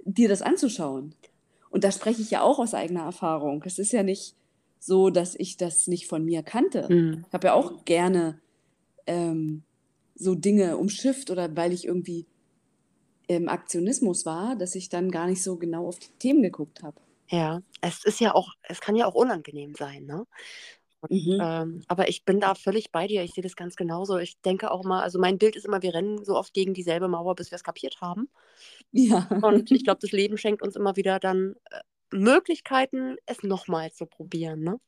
dir 0.04 0.28
das 0.28 0.42
anzuschauen. 0.42 1.14
Und 1.70 1.84
da 1.84 1.92
spreche 1.92 2.22
ich 2.22 2.30
ja 2.30 2.42
auch 2.42 2.58
aus 2.58 2.75
eigener 2.75 3.04
Erfahrung. 3.04 3.62
Es 3.64 3.78
ist 3.78 3.92
ja 3.92 4.02
nicht 4.02 4.34
so, 4.80 5.11
dass 5.11 5.34
ich 5.34 5.58
das 5.58 5.87
nicht 5.87 6.08
von 6.08 6.25
mir 6.25 6.42
kannte. 6.42 6.87
Mhm. 6.92 7.25
Ich 7.28 7.32
habe 7.32 7.49
ja 7.49 7.54
auch 7.54 7.84
gerne 7.84 8.40
ähm, 9.06 9.62
so 10.14 10.34
Dinge 10.34 10.78
umschifft 10.78 11.30
oder 11.30 11.54
weil 11.56 11.72
ich 11.72 11.87
irgendwie 11.87 12.26
im 13.26 13.49
Aktionismus 13.49 14.26
war, 14.26 14.57
dass 14.57 14.75
ich 14.75 14.88
dann 14.88 15.11
gar 15.11 15.26
nicht 15.26 15.43
so 15.43 15.57
genau 15.57 15.87
auf 15.87 15.99
die 15.99 16.12
Themen 16.19 16.43
geguckt 16.43 16.83
habe. 16.83 17.00
Ja, 17.29 17.62
es 17.81 18.05
ist 18.05 18.21
ja 18.21 18.35
auch, 18.35 18.52
es 18.62 18.81
kann 18.81 18.97
ja 18.97 19.07
auch 19.07 19.14
unangenehm 19.14 19.75
sein, 19.75 20.05
ne? 20.05 20.26
Und, 21.02 21.11
mhm. 21.11 21.38
ähm, 21.43 21.83
aber 21.88 22.09
ich 22.09 22.25
bin 22.25 22.38
da 22.38 22.55
völlig 22.55 22.93
bei 22.93 23.09
dir. 23.09 23.25
Ich 23.25 23.33
sehe 23.33 23.43
das 23.43 23.57
ganz 23.57 23.75
genauso. 23.75 24.19
Ich 24.19 24.41
denke 24.43 24.71
auch 24.71 24.85
mal, 24.85 25.02
also 25.02 25.19
mein 25.19 25.37
Bild 25.37 25.57
ist 25.57 25.67
immer, 25.67 25.83
wir 25.83 25.95
rennen 25.95 26.25
so 26.25 26.37
oft 26.37 26.55
gegen 26.55 26.75
dieselbe 26.75 27.09
Mauer, 27.09 27.35
bis 27.35 27.50
wir 27.50 27.57
es 27.57 27.64
kapiert 27.64 28.00
haben. 28.00 28.29
Ja. 28.93 29.29
Und 29.43 29.71
ich 29.73 29.83
glaube, 29.83 29.99
das 30.00 30.12
Leben 30.12 30.38
schenkt 30.38 30.62
uns 30.62 30.76
immer 30.76 30.95
wieder 30.95 31.19
dann 31.19 31.57
äh, 31.71 31.81
Möglichkeiten, 32.12 33.17
es 33.26 33.43
nochmal 33.43 33.91
zu 33.93 34.07
probieren. 34.07 34.61
Ne? 34.61 34.79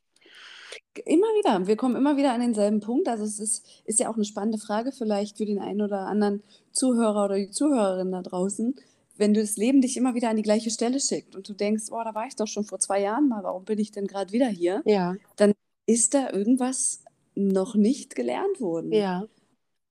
Immer 1.05 1.27
wieder. 1.27 1.67
Wir 1.67 1.75
kommen 1.75 1.95
immer 1.95 2.17
wieder 2.17 2.33
an 2.33 2.41
denselben 2.41 2.79
Punkt. 2.79 3.07
Also 3.07 3.23
es 3.23 3.39
ist, 3.39 3.65
ist 3.85 3.99
ja 3.99 4.09
auch 4.09 4.15
eine 4.15 4.25
spannende 4.25 4.57
Frage 4.57 4.91
vielleicht 4.91 5.37
für 5.37 5.45
den 5.45 5.59
einen 5.59 5.81
oder 5.81 6.01
anderen 6.01 6.43
Zuhörer 6.71 7.25
oder 7.25 7.35
die 7.35 7.49
Zuhörerin 7.49 8.11
da 8.11 8.21
draußen. 8.21 8.75
Wenn 9.17 9.33
du 9.33 9.41
das 9.41 9.55
Leben 9.57 9.81
dich 9.81 9.95
immer 9.95 10.15
wieder 10.15 10.29
an 10.29 10.35
die 10.35 10.41
gleiche 10.41 10.69
Stelle 10.69 10.99
schickt 10.99 11.35
und 11.35 11.47
du 11.47 11.53
denkst, 11.53 11.85
oh, 11.91 12.01
da 12.03 12.13
war 12.13 12.27
ich 12.27 12.35
doch 12.35 12.47
schon 12.47 12.65
vor 12.65 12.79
zwei 12.79 13.01
Jahren 13.01 13.29
mal, 13.29 13.43
warum 13.43 13.63
bin 13.63 13.79
ich 13.79 13.91
denn 13.91 14.07
gerade 14.07 14.33
wieder 14.33 14.47
hier? 14.47 14.81
Ja. 14.85 15.15
Dann 15.37 15.53
ist 15.85 16.13
da 16.13 16.31
irgendwas 16.31 17.01
noch 17.35 17.75
nicht 17.75 18.15
gelernt 18.15 18.59
worden. 18.59 18.91
Ja. 18.91 19.27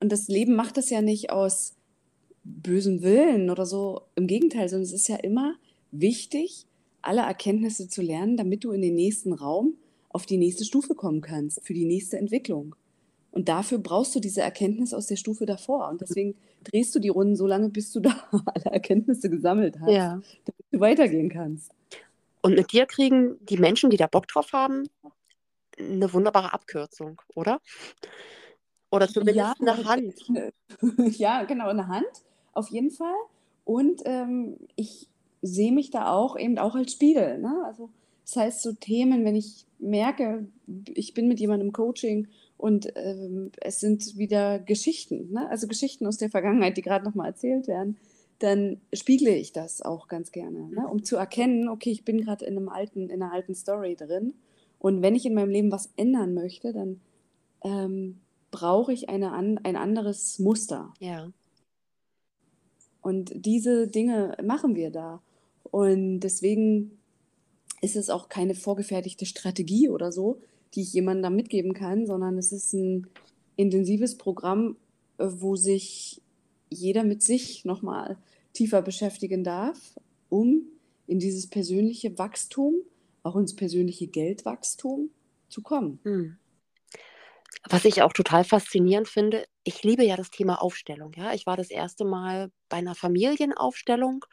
Und 0.01 0.13
das 0.13 0.29
Leben 0.29 0.55
macht 0.55 0.77
das 0.77 0.91
ja 0.91 1.01
nicht 1.01 1.31
aus 1.31 1.75
bösem 2.43 3.03
Willen 3.03 3.49
oder 3.49 3.65
so. 3.65 4.03
Im 4.15 4.27
Gegenteil, 4.27 4.69
sondern 4.69 4.85
es 4.85 4.93
ist 4.93 5.09
ja 5.09 5.17
immer 5.17 5.55
wichtig, 5.91 6.67
alle 7.01 7.23
Erkenntnisse 7.23 7.89
zu 7.89 8.03
lernen, 8.03 8.37
damit 8.37 8.65
du 8.65 8.73
in 8.73 8.83
den 8.83 8.95
nächsten 8.95 9.33
Raum 9.33 9.75
auf 10.15 10.27
die 10.27 10.37
nächste 10.39 10.65
Stufe 10.65 10.95
kommen 10.95 11.21
kannst, 11.21 11.61
für 11.67 11.75
die 11.75 11.85
nächste 11.87 12.17
Entwicklung. 12.19 12.77
Und 13.33 13.49
dafür 13.49 13.79
brauchst 13.79 14.15
du 14.15 14.21
diese 14.21 14.43
Erkenntnis 14.43 14.95
aus 14.95 15.07
der 15.09 15.17
Stufe 15.17 15.45
davor. 15.45 15.89
Und 15.89 16.01
deswegen 16.01 16.37
drehst 16.63 16.95
du 16.95 17.01
die 17.01 17.09
Runden 17.09 17.35
so 17.35 17.49
lange, 17.49 17.69
bis 17.69 17.91
du 17.93 17.99
da 17.99 18.15
alle 18.47 18.67
Erkenntnisse 18.67 19.29
gesammelt 19.29 19.81
hast, 19.81 19.91
Ja. 19.91 20.21
damit 20.45 20.65
du 20.71 20.79
weitergehen 20.81 21.29
kannst. 21.29 21.73
Und 22.43 22.55
mit 22.55 22.73
dir 22.73 22.87
kriegen 22.87 23.37
die 23.47 23.57
Menschen, 23.57 23.91
die 23.91 23.97
da 23.97 24.07
Bock 24.07 24.29
drauf 24.29 24.53
haben, 24.53 24.89
eine 25.79 26.13
wunderbare 26.13 26.53
Abkürzung, 26.53 27.21
oder? 27.35 27.61
Oder 28.93 29.09
zumindest 29.09 29.37
Ja, 29.37 29.55
eine 29.59 29.85
Hand. 29.85 30.15
ja, 31.19 31.43
genau, 31.43 31.69
eine 31.69 31.89
Hand, 31.89 32.07
auf 32.53 32.69
jeden 32.71 32.93
Fall. 32.93 33.17
Und 33.65 34.03
ähm, 34.05 34.59
ich 34.77 35.09
sehe 35.43 35.73
mich 35.73 35.91
da 35.91 36.13
auch 36.13 36.39
eben 36.39 36.59
auch 36.59 36.77
als 36.77 36.93
Spiegel. 36.93 37.39
Ne? 37.39 37.65
Also 37.67 37.91
das 38.25 38.37
heißt, 38.37 38.63
so 38.63 38.73
Themen, 38.73 39.25
wenn 39.25 39.37
ich 39.37 39.67
merke, 39.79 40.47
ich 40.95 41.15
bin 41.15 41.29
mit 41.29 41.41
jemandem 41.41 41.73
Coaching 41.73 42.29
und 42.57 42.93
ähm, 42.97 43.51
es 43.61 43.81
sind 43.81 44.17
wieder 44.17 44.59
Geschichten, 44.59 45.33
ne? 45.33 45.49
also 45.51 45.67
Geschichten 45.67 46.07
aus 46.07 46.17
der 46.17 46.31
Vergangenheit, 46.31 46.77
die 46.77 46.83
gerade 46.83 47.05
nochmal 47.05 47.29
erzählt 47.29 47.69
werden, 47.69 47.99
dann 48.39 48.81
spiegle 48.93 49.35
ich 49.35 49.53
das 49.53 49.83
auch 49.83 50.09
ganz 50.09 50.33
gerne, 50.33 50.69
ne? 50.71 50.89
um 50.89 51.05
zu 51.05 51.17
erkennen, 51.17 51.69
okay, 51.69 51.91
ich 51.91 52.05
bin 52.05 52.21
gerade 52.21 52.45
in 52.45 52.57
einem 52.57 52.69
alten, 52.69 53.11
in 53.11 53.23
einer 53.23 53.33
alten 53.33 53.55
Story 53.55 53.97
drin. 53.97 54.35
Und 54.79 55.03
wenn 55.03 55.15
ich 55.15 55.27
in 55.27 55.35
meinem 55.35 55.51
Leben 55.51 55.73
was 55.73 55.93
ändern 55.97 56.35
möchte, 56.35 56.73
dann 56.73 57.01
ähm, 57.63 58.21
brauche 58.51 58.93
ich 58.93 59.09
eine 59.09 59.33
an, 59.33 59.59
ein 59.63 59.77
anderes 59.77 60.39
Muster. 60.39 60.93
Ja. 61.01 61.31
Und 63.01 63.33
diese 63.35 63.89
Dinge 63.89 64.37
machen 64.43 64.75
wir 64.75 64.91
da. 64.91 65.23
Und 65.71 66.21
deswegen 66.21 66.99
ist 67.85 67.97
es 67.97 68.11
auch 68.11 68.29
keine 68.29 68.55
vorgefertigte 68.55 69.27
Strategie 69.27 69.89
oder 69.91 70.11
so, 70.11 70.41
die 70.75 70.83
ich 70.83 70.93
jemandem 70.95 71.23
da 71.23 71.31
mitgeben 71.31 71.75
kann, 71.75 72.07
sondern 72.07 72.39
es 72.39 72.51
ist 72.51 72.73
ein 72.73 73.07
intensives 73.57 74.17
Programm, 74.17 74.77
äh, 75.19 75.27
wo 75.29 75.55
sich 75.55 76.23
jeder 76.71 77.05
mit 77.05 77.23
sich 77.23 77.65
nochmal 77.65 78.17
tiefer 78.55 78.83
beschäftigen 78.83 79.45
darf, 79.45 79.79
um 80.29 80.63
in 81.07 81.19
dieses 81.19 81.49
persönliche 81.49 82.19
Wachstum, 82.19 82.75
auch 83.23 83.37
ins 83.37 83.55
persönliche 83.55 84.07
Geldwachstum 84.07 85.11
zu 85.49 85.63
kommen. 85.63 86.01
Hm. 86.03 86.37
Was 87.69 87.85
ich 87.85 88.03
auch 88.03 88.13
total 88.13 88.45
faszinierend 88.45 89.09
finde, 89.09 89.45
ich 89.63 89.83
liebe 89.83 90.05
ja 90.05 90.17
das 90.17 90.31
Thema 90.31 90.61
Aufstellung. 90.61 91.13
Ja, 91.17 91.33
ich 91.33 91.47
war 91.47 91.57
das 91.57 91.71
erste 91.71 92.05
Mal 92.05 92.51
bei 92.69 92.79
einer 92.79 92.95
Familienaufstellung 92.95 94.25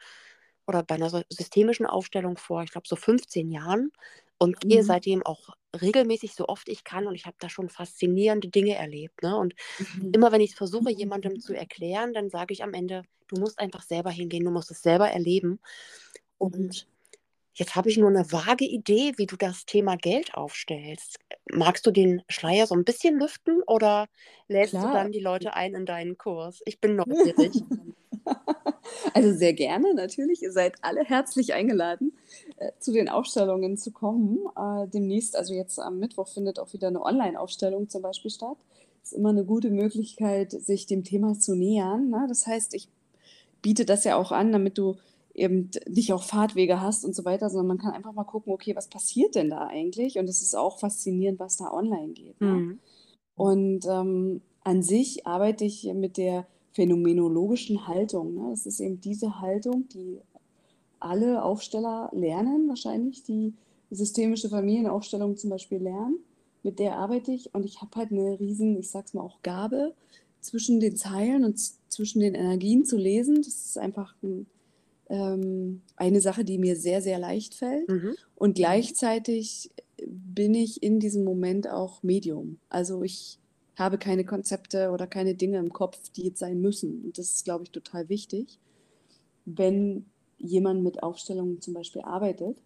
oder 0.66 0.82
bei 0.82 0.94
einer 0.96 1.10
systemischen 1.30 1.86
Aufstellung 1.86 2.36
vor, 2.36 2.62
ich 2.62 2.70
glaube, 2.72 2.88
so 2.88 2.96
15 2.96 3.50
Jahren 3.50 3.92
und 4.38 4.60
gehe 4.68 4.82
Mhm. 4.82 4.84
seitdem 4.84 5.24
auch 5.24 5.50
regelmäßig 5.80 6.34
so 6.34 6.46
oft 6.48 6.68
ich 6.68 6.84
kann 6.84 7.06
und 7.06 7.14
ich 7.14 7.26
habe 7.26 7.36
da 7.40 7.48
schon 7.48 7.68
faszinierende 7.68 8.48
Dinge 8.48 8.74
erlebt. 8.76 9.22
Ne? 9.22 9.36
Und 9.36 9.54
Mhm. 9.78 10.12
immer 10.12 10.32
wenn 10.32 10.40
ich 10.40 10.52
es 10.52 10.56
versuche, 10.58 10.90
jemandem 10.90 11.40
zu 11.40 11.54
erklären, 11.54 12.12
dann 12.14 12.30
sage 12.30 12.52
ich 12.54 12.62
am 12.62 12.74
Ende, 12.74 13.02
du 13.28 13.40
musst 13.40 13.58
einfach 13.58 13.82
selber 13.82 14.10
hingehen, 14.10 14.44
du 14.44 14.50
musst 14.50 14.70
es 14.70 14.82
selber 14.82 15.10
erleben. 15.10 15.60
Mhm. 16.40 16.72
Und 16.72 16.86
jetzt 17.54 17.76
habe 17.76 17.90
ich 17.90 17.98
nur 17.98 18.10
eine 18.10 18.30
vage 18.32 18.64
Idee, 18.66 19.14
wie 19.16 19.26
du 19.26 19.36
das 19.36 19.66
Thema 19.66 19.96
Geld 19.96 20.34
aufstellst. 20.34 21.18
Magst 21.52 21.86
du 21.86 21.90
den 21.90 22.22
Schleier 22.28 22.66
so 22.66 22.74
ein 22.74 22.84
bisschen 22.84 23.18
lüften 23.18 23.62
oder 23.66 24.08
lädst 24.48 24.82
du 24.82 24.88
Klar. 24.88 24.90
dann 24.90 25.12
die 25.12 25.20
Leute 25.20 25.54
ein 25.54 25.74
in 25.74 25.86
deinen 25.86 26.18
Kurs? 26.18 26.62
Ich 26.66 26.80
bin 26.80 26.96
neugierig. 26.96 27.64
Also 29.14 29.32
sehr 29.32 29.52
gerne, 29.52 29.94
natürlich. 29.94 30.42
Ihr 30.42 30.52
seid 30.52 30.74
alle 30.82 31.04
herzlich 31.04 31.54
eingeladen, 31.54 32.12
äh, 32.56 32.72
zu 32.78 32.92
den 32.92 33.08
Ausstellungen 33.08 33.76
zu 33.76 33.90
kommen. 33.90 34.40
Äh, 34.56 34.88
demnächst, 34.88 35.36
also 35.36 35.54
jetzt 35.54 35.78
am 35.78 35.98
Mittwoch, 35.98 36.28
findet 36.28 36.58
auch 36.58 36.72
wieder 36.72 36.88
eine 36.88 37.02
Online-Ausstellung 37.02 37.88
zum 37.88 38.02
Beispiel 38.02 38.30
statt. 38.30 38.56
Ist 39.02 39.12
immer 39.12 39.30
eine 39.30 39.44
gute 39.44 39.70
Möglichkeit, 39.70 40.52
sich 40.52 40.86
dem 40.86 41.04
Thema 41.04 41.38
zu 41.38 41.54
nähern. 41.54 42.10
Ne? 42.10 42.26
Das 42.28 42.46
heißt, 42.46 42.74
ich 42.74 42.88
biete 43.60 43.84
das 43.84 44.04
ja 44.04 44.16
auch 44.16 44.32
an, 44.32 44.52
damit 44.52 44.78
du 44.78 44.96
eben 45.34 45.70
nicht 45.88 46.12
auch 46.12 46.22
Fahrtwege 46.22 46.80
hast 46.80 47.04
und 47.04 47.14
so 47.14 47.24
weiter, 47.24 47.48
sondern 47.48 47.68
man 47.68 47.78
kann 47.78 47.92
einfach 47.92 48.12
mal 48.12 48.24
gucken, 48.24 48.52
okay, 48.52 48.76
was 48.76 48.88
passiert 48.88 49.34
denn 49.34 49.50
da 49.50 49.66
eigentlich? 49.66 50.18
Und 50.18 50.28
es 50.28 50.42
ist 50.42 50.54
auch 50.54 50.78
faszinierend, 50.78 51.40
was 51.40 51.56
da 51.56 51.72
online 51.72 52.12
geht. 52.12 52.40
Ne? 52.40 52.48
Hm. 52.48 52.78
Und 53.34 53.86
ähm, 53.86 54.42
an 54.62 54.82
sich 54.82 55.26
arbeite 55.26 55.64
ich 55.64 55.84
mit 55.94 56.16
der 56.16 56.46
phänomenologischen 56.72 57.86
Haltung. 57.86 58.34
Ne? 58.34 58.50
Das 58.50 58.66
ist 58.66 58.80
eben 58.80 59.00
diese 59.00 59.40
Haltung, 59.40 59.88
die 59.88 60.18
alle 61.00 61.42
Aufsteller 61.42 62.10
lernen, 62.12 62.68
wahrscheinlich, 62.68 63.22
die 63.24 63.54
systemische 63.90 64.48
Familienaufstellung 64.48 65.36
zum 65.36 65.50
Beispiel 65.50 65.78
lernen. 65.78 66.18
Mit 66.62 66.78
der 66.78 66.96
arbeite 66.96 67.32
ich 67.32 67.54
und 67.54 67.64
ich 67.64 67.80
habe 67.82 67.96
halt 67.96 68.12
eine 68.12 68.38
riesen, 68.38 68.78
ich 68.78 68.90
sag's 68.90 69.14
mal 69.14 69.22
auch 69.22 69.42
Gabe, 69.42 69.94
zwischen 70.40 70.80
den 70.80 70.96
Zeilen 70.96 71.44
und 71.44 71.60
zwischen 71.88 72.20
den 72.20 72.34
Energien 72.34 72.84
zu 72.84 72.96
lesen. 72.96 73.36
Das 73.36 73.48
ist 73.48 73.78
einfach 73.78 74.14
ein, 74.22 74.46
ähm, 75.08 75.82
eine 75.96 76.20
Sache, 76.20 76.44
die 76.44 76.58
mir 76.58 76.76
sehr, 76.76 77.02
sehr 77.02 77.18
leicht 77.18 77.54
fällt. 77.54 77.88
Mhm. 77.88 78.14
Und 78.36 78.54
gleichzeitig 78.54 79.70
bin 80.06 80.54
ich 80.54 80.82
in 80.82 81.00
diesem 81.00 81.24
Moment 81.24 81.68
auch 81.68 82.02
Medium. 82.02 82.58
Also 82.68 83.02
ich 83.02 83.38
habe 83.76 83.98
keine 83.98 84.24
Konzepte 84.24 84.90
oder 84.90 85.06
keine 85.06 85.34
Dinge 85.34 85.58
im 85.58 85.72
Kopf, 85.72 85.98
die 86.10 86.24
jetzt 86.24 86.38
sein 86.40 86.60
müssen. 86.60 87.02
Und 87.04 87.18
das 87.18 87.30
ist, 87.34 87.44
glaube 87.44 87.64
ich, 87.64 87.70
total 87.70 88.08
wichtig, 88.08 88.58
wenn 89.44 90.06
jemand 90.38 90.82
mit 90.82 91.02
Aufstellungen 91.02 91.60
zum 91.60 91.74
Beispiel 91.74 92.02
arbeitet. 92.02 92.56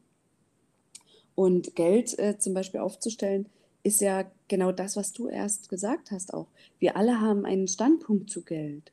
Und 1.34 1.74
Geld 1.76 2.18
äh, 2.18 2.38
zum 2.38 2.54
Beispiel 2.54 2.80
aufzustellen, 2.80 3.46
ist 3.82 4.00
ja 4.00 4.24
genau 4.48 4.72
das, 4.72 4.96
was 4.96 5.12
du 5.12 5.28
erst 5.28 5.68
gesagt 5.68 6.10
hast 6.10 6.32
auch. 6.34 6.48
Wir 6.78 6.96
alle 6.96 7.20
haben 7.20 7.44
einen 7.44 7.68
Standpunkt 7.68 8.30
zu 8.30 8.42
Geld. 8.42 8.90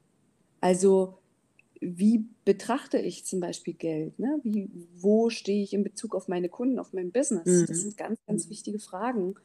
Also 0.62 1.15
wie 1.82 2.26
betrachte 2.45 2.97
ich 2.99 3.26
zum 3.26 3.39
Beispiel 3.39 3.73
Geld? 3.73 4.19
Ne? 4.19 4.39
Wie, 4.43 4.69
wo 4.95 5.30
stehe 5.30 5.63
ich 5.63 5.73
in 5.73 5.84
Bezug 5.84 6.15
auf 6.15 6.28
meine 6.28 6.49
Kunden, 6.49 6.80
auf 6.80 6.93
mein 6.93 7.12
Business? 7.12 7.43
Das 7.67 7.78
Mhm. 7.78 7.82
sind 7.82 7.97
ganz, 7.97 8.19
ganz 8.28 8.49
wichtige 8.49 8.80
Fragen, 8.80 9.36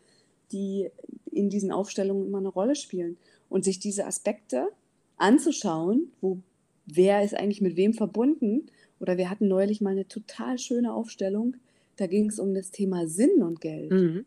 die 0.53 0.91
in 1.31 1.51
diesen 1.51 1.71
Aufstellungen 1.71 2.27
immer 2.27 2.39
eine 2.39 2.49
Rolle 2.49 2.77
spielen. 2.77 3.17
Und 3.49 3.65
sich 3.65 3.79
diese 3.79 4.07
Aspekte 4.07 4.69
anzuschauen, 5.17 6.13
wo, 6.21 6.39
wer 6.87 7.23
ist 7.23 7.35
eigentlich 7.35 7.61
mit 7.61 7.77
wem 7.77 7.95
verbunden? 7.95 8.67
Oder 9.01 9.17
wir 9.17 9.31
hatten 9.31 9.49
neulich 9.49 9.81
mal 9.81 9.91
eine 9.91 10.09
total 10.09 10.59
schöne 10.59 10.93
Aufstellung, 10.93 11.57
da 11.97 12.07
ging 12.07 12.29
es 12.29 12.39
um 12.39 12.55
das 12.55 12.71
Thema 12.71 13.09
Sinn 13.09 13.43
und 13.43 13.61
Geld. 13.61 13.91
Mhm. 13.91 14.27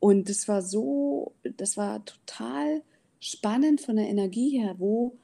Und 0.00 0.28
das 0.28 0.46
war 0.46 0.62
so, 0.62 1.34
das 1.42 1.76
war 1.76 2.04
total 2.04 2.82
spannend 3.20 3.80
von 3.80 3.96
der 3.96 4.08
Energie 4.08 4.50
her. 4.50 4.76
Wo 4.78 5.16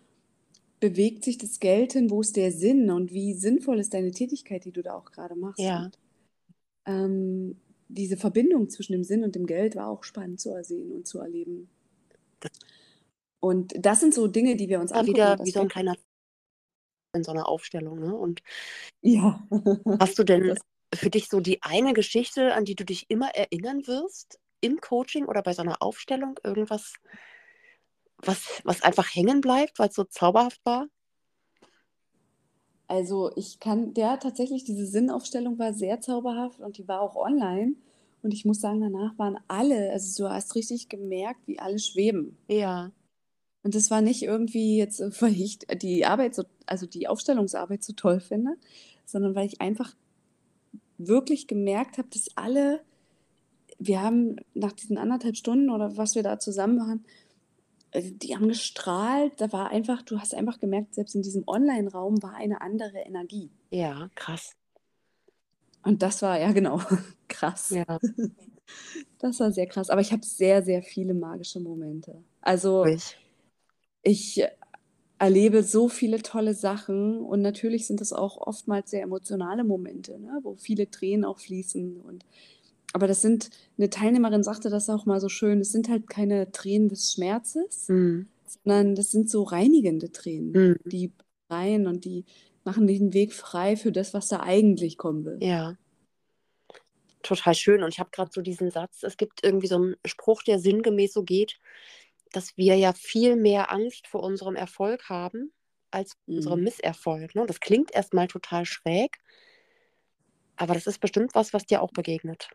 bewegt 0.80 1.24
sich 1.24 1.38
das 1.38 1.60
Geld 1.60 1.92
hin? 1.92 2.10
Wo 2.10 2.20
ist 2.20 2.36
der 2.36 2.50
Sinn? 2.50 2.90
Und 2.90 3.12
wie 3.12 3.34
sinnvoll 3.34 3.78
ist 3.78 3.94
deine 3.94 4.10
Tätigkeit, 4.10 4.64
die 4.64 4.72
du 4.72 4.82
da 4.82 4.94
auch 4.94 5.12
gerade 5.12 5.36
machst? 5.36 5.60
Ja. 5.60 5.84
Und 5.84 5.98
ähm, 6.86 7.56
diese 7.94 8.16
Verbindung 8.16 8.68
zwischen 8.68 8.92
dem 8.92 9.04
Sinn 9.04 9.24
und 9.24 9.34
dem 9.34 9.46
Geld 9.46 9.76
war 9.76 9.88
auch 9.88 10.04
spannend 10.04 10.40
zu 10.40 10.50
ersehen 10.50 10.92
und 10.92 11.06
zu 11.06 11.20
erleben. 11.20 11.68
Und 13.40 13.74
das 13.78 14.00
sind 14.00 14.14
so 14.14 14.26
Dinge, 14.26 14.56
die 14.56 14.68
wir 14.68 14.80
uns 14.80 14.92
angucken. 14.92 15.14
wieder 15.14 15.38
wie 15.44 15.50
so 15.50 15.60
ein 15.60 15.68
kleiner 15.68 15.96
in 17.14 17.24
so 17.24 17.30
einer 17.30 17.48
Aufstellung. 17.48 18.00
Ne? 18.00 18.14
Und 18.14 18.42
Ja. 19.02 19.46
hast 20.00 20.18
du 20.18 20.24
denn 20.24 20.58
für 20.94 21.10
dich 21.10 21.28
so 21.28 21.40
die 21.40 21.62
eine 21.62 21.92
Geschichte, 21.92 22.54
an 22.54 22.64
die 22.64 22.74
du 22.74 22.84
dich 22.84 23.06
immer 23.08 23.30
erinnern 23.34 23.86
wirst 23.86 24.38
im 24.60 24.80
Coaching 24.80 25.26
oder 25.26 25.42
bei 25.42 25.52
so 25.52 25.62
einer 25.62 25.80
Aufstellung? 25.82 26.38
Irgendwas, 26.42 26.94
was, 28.18 28.62
was 28.64 28.82
einfach 28.82 29.14
hängen 29.14 29.40
bleibt, 29.40 29.78
weil 29.78 29.88
es 29.88 29.94
so 29.94 30.04
zauberhaft 30.04 30.60
war? 30.64 30.86
Also 32.94 33.32
ich 33.34 33.58
kann, 33.58 33.92
ja, 33.96 34.16
tatsächlich, 34.16 34.62
diese 34.62 34.86
Sinnaufstellung 34.86 35.58
war 35.58 35.74
sehr 35.74 36.00
zauberhaft 36.00 36.60
und 36.60 36.78
die 36.78 36.86
war 36.86 37.00
auch 37.00 37.16
online. 37.16 37.74
Und 38.22 38.32
ich 38.32 38.44
muss 38.44 38.60
sagen, 38.60 38.80
danach 38.80 39.18
waren 39.18 39.36
alle, 39.48 39.90
also 39.90 40.22
du 40.22 40.30
hast 40.30 40.54
richtig 40.54 40.88
gemerkt, 40.88 41.40
wie 41.46 41.58
alle 41.58 41.80
schweben. 41.80 42.38
Ja. 42.46 42.92
Und 43.64 43.74
das 43.74 43.90
war 43.90 44.00
nicht 44.00 44.22
irgendwie 44.22 44.78
jetzt, 44.78 45.00
äh, 45.00 45.10
weil 45.20 45.32
ich 45.32 45.58
die 45.58 46.06
Arbeit 46.06 46.36
so, 46.36 46.44
also 46.66 46.86
die 46.86 47.08
Aufstellungsarbeit 47.08 47.82
so 47.82 47.94
toll 47.94 48.20
finde, 48.20 48.56
sondern 49.04 49.34
weil 49.34 49.46
ich 49.46 49.60
einfach 49.60 49.92
wirklich 50.96 51.48
gemerkt 51.48 51.98
habe, 51.98 52.08
dass 52.12 52.28
alle 52.36 52.80
wir 53.80 54.00
haben 54.00 54.36
nach 54.54 54.72
diesen 54.72 54.98
anderthalb 54.98 55.36
Stunden 55.36 55.68
oder 55.68 55.96
was 55.96 56.14
wir 56.14 56.22
da 56.22 56.38
zusammen 56.38 56.78
waren, 56.78 57.04
die 57.94 58.34
haben 58.36 58.48
gestrahlt. 58.48 59.40
Da 59.40 59.52
war 59.52 59.70
einfach, 59.70 60.02
du 60.02 60.18
hast 60.20 60.34
einfach 60.34 60.58
gemerkt, 60.60 60.94
selbst 60.94 61.14
in 61.14 61.22
diesem 61.22 61.44
Online-Raum 61.46 62.22
war 62.22 62.34
eine 62.34 62.60
andere 62.60 62.98
Energie. 62.98 63.50
Ja, 63.70 64.08
krass. 64.14 64.56
Und 65.82 66.02
das 66.02 66.22
war, 66.22 66.40
ja 66.40 66.52
genau, 66.52 66.80
krass. 67.28 67.70
Ja. 67.70 67.84
Das 69.18 69.40
war 69.40 69.52
sehr 69.52 69.66
krass. 69.66 69.90
Aber 69.90 70.00
ich 70.00 70.12
habe 70.12 70.24
sehr, 70.24 70.62
sehr 70.62 70.82
viele 70.82 71.14
magische 71.14 71.60
Momente. 71.60 72.22
Also 72.42 72.86
Ich. 72.86 73.16
ich 74.02 74.42
erlebe 75.18 75.62
so 75.62 75.88
viele 75.88 76.22
tolle 76.22 76.54
Sachen 76.54 77.20
und 77.20 77.40
natürlich 77.40 77.86
sind 77.86 78.00
es 78.00 78.12
auch 78.12 78.36
oftmals 78.38 78.90
sehr 78.90 79.02
emotionale 79.02 79.64
Momente, 79.64 80.18
ne, 80.18 80.40
wo 80.42 80.56
viele 80.56 80.90
Tränen 80.90 81.24
auch 81.24 81.38
fließen. 81.38 82.00
Und, 82.00 82.24
aber 82.94 83.08
das 83.08 83.22
sind, 83.22 83.50
eine 83.78 83.90
Teilnehmerin 83.90 84.44
sagte 84.44 84.70
das 84.70 84.88
auch 84.90 85.06
mal 85.06 85.20
so 85.20 85.28
schön, 85.28 85.60
es 85.60 85.72
sind 85.72 85.88
halt 85.90 86.08
keine 86.08 86.52
Tränen 86.52 86.88
des 86.88 87.12
Schmerzes, 87.12 87.88
Mhm. 87.90 88.28
sondern 88.64 88.94
das 88.96 89.10
sind 89.12 89.30
so 89.30 89.42
reinigende 89.44 90.12
Tränen, 90.12 90.52
Mhm. 90.52 90.76
die 90.86 91.12
rein 91.50 91.86
und 91.88 92.06
die 92.06 92.24
machen 92.64 92.86
den 92.86 93.12
Weg 93.14 93.34
frei 93.34 93.76
für 93.76 93.92
das, 93.92 94.14
was 94.14 94.28
da 94.28 94.40
eigentlich 94.40 94.98
kommen 94.98 95.24
will. 95.26 95.38
Ja. 95.42 95.76
Total 97.22 97.54
schön. 97.54 97.82
Und 97.82 97.90
ich 97.92 98.00
habe 98.00 98.10
gerade 98.12 98.30
so 98.32 98.42
diesen 98.42 98.70
Satz, 98.70 99.02
es 99.02 99.16
gibt 99.16 99.42
irgendwie 99.44 99.66
so 99.66 99.76
einen 99.76 99.96
Spruch, 100.06 100.42
der 100.42 100.58
sinngemäß 100.58 101.12
so 101.14 101.22
geht, 101.24 101.58
dass 102.32 102.56
wir 102.56 102.76
ja 102.76 102.92
viel 102.92 103.36
mehr 103.36 103.72
Angst 103.72 104.06
vor 104.08 104.22
unserem 104.22 104.56
Erfolg 104.56 105.08
haben 105.08 105.52
als 105.90 106.14
vor 106.26 106.34
unserem 106.36 106.58
Mhm. 106.60 106.64
Misserfolg. 106.64 107.34
Ne? 107.34 107.46
Das 107.46 107.60
klingt 107.60 107.92
erstmal 107.94 108.28
total 108.28 108.66
schräg, 108.66 109.18
aber 110.56 110.74
das 110.74 110.86
ist 110.86 111.00
bestimmt 111.00 111.34
was, 111.34 111.52
was 111.52 111.66
dir 111.66 111.82
auch 111.82 111.92
begegnet. 111.92 112.48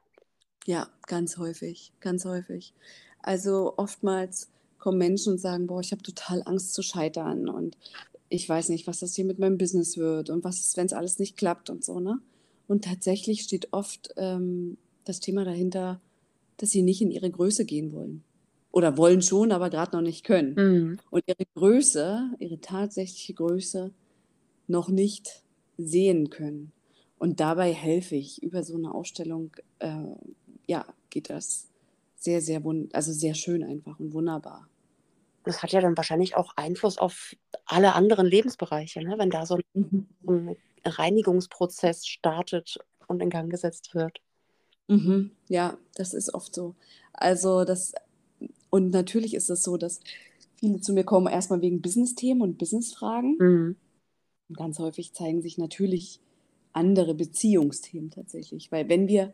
Ja, 0.65 0.89
ganz 1.07 1.37
häufig, 1.37 1.91
ganz 1.99 2.25
häufig. 2.25 2.73
Also 3.21 3.73
oftmals 3.77 4.49
kommen 4.77 4.97
Menschen 4.97 5.33
und 5.33 5.39
sagen, 5.39 5.67
boah, 5.67 5.81
ich 5.81 5.91
habe 5.91 6.01
total 6.01 6.41
Angst 6.45 6.73
zu 6.73 6.81
scheitern 6.81 7.49
und 7.49 7.77
ich 8.29 8.47
weiß 8.47 8.69
nicht, 8.69 8.87
was 8.87 8.99
das 8.99 9.15
hier 9.15 9.25
mit 9.25 9.39
meinem 9.39 9.57
Business 9.57 9.97
wird 9.97 10.29
und 10.29 10.43
was 10.43 10.59
ist, 10.59 10.77
wenn 10.77 10.85
es 10.85 10.93
alles 10.93 11.19
nicht 11.19 11.35
klappt 11.37 11.69
und 11.69 11.83
so, 11.83 11.99
ne? 11.99 12.19
Und 12.67 12.85
tatsächlich 12.85 13.41
steht 13.41 13.73
oft 13.73 14.13
ähm, 14.15 14.77
das 15.03 15.19
Thema 15.19 15.43
dahinter, 15.43 15.99
dass 16.57 16.69
sie 16.69 16.83
nicht 16.83 17.01
in 17.01 17.09
ihre 17.09 17.31
Größe 17.31 17.65
gehen 17.65 17.93
wollen. 17.93 18.23
Oder 18.71 18.95
wollen 18.95 19.23
schon, 19.23 19.51
aber 19.51 19.71
gerade 19.71 19.95
noch 19.95 20.03
nicht 20.03 20.23
können. 20.23 20.53
Mhm. 20.53 20.99
Und 21.09 21.23
ihre 21.25 21.45
Größe, 21.55 22.29
ihre 22.37 22.61
tatsächliche 22.61 23.33
Größe 23.33 23.91
noch 24.67 24.89
nicht 24.89 25.41
sehen 25.77 26.29
können. 26.29 26.71
Und 27.17 27.39
dabei 27.39 27.73
helfe 27.73 28.15
ich 28.15 28.43
über 28.43 28.63
so 28.63 28.75
eine 28.75 28.93
Ausstellung, 28.93 29.51
äh, 29.79 30.03
ja, 30.69 30.85
geht 31.09 31.31
das 31.31 31.67
sehr, 32.15 32.41
sehr 32.41 32.63
wund 32.63 32.93
also 32.93 33.11
sehr 33.11 33.33
schön 33.33 33.63
einfach 33.63 33.99
und 33.99 34.13
wunderbar. 34.13 34.69
Das 35.45 35.63
hat 35.63 35.71
ja 35.71 35.81
dann 35.81 35.97
wahrscheinlich 35.97 36.35
auch 36.35 36.53
Einfluss 36.57 36.99
auf 36.99 37.35
alle 37.65 37.95
anderen 37.95 38.27
Lebensbereiche, 38.27 39.01
ne? 39.01 39.17
wenn 39.17 39.31
da 39.31 39.45
so 39.45 39.55
ein, 39.55 39.63
Mhm. 39.73 40.07
ein 40.27 40.55
Reinigungsprozess 40.85 42.05
startet 42.05 42.77
und 43.07 43.21
in 43.21 43.31
Gang 43.31 43.49
gesetzt 43.49 43.95
wird. 43.95 44.21
Mhm. 44.87 45.31
Ja, 45.47 45.77
das 45.95 46.13
ist 46.13 46.33
oft 46.35 46.53
so. 46.53 46.75
Also 47.13 47.63
das, 47.63 47.93
und 48.69 48.91
natürlich 48.91 49.33
ist 49.33 49.49
es 49.49 49.63
so, 49.63 49.77
dass 49.77 50.01
viele 50.57 50.81
zu 50.81 50.93
mir 50.93 51.03
kommen 51.03 51.27
erstmal 51.27 51.61
wegen 51.61 51.81
Business-Themen 51.81 52.41
und 52.41 52.57
Business-Fragen. 52.59 53.37
Mhm. 53.39 53.75
Und 54.49 54.57
ganz 54.57 54.77
häufig 54.77 55.13
zeigen 55.13 55.41
sich 55.41 55.57
natürlich 55.57 56.19
andere 56.73 57.15
Beziehungsthemen 57.15 58.11
tatsächlich. 58.11 58.71
Weil 58.71 58.87
wenn 58.89 59.07
wir 59.07 59.33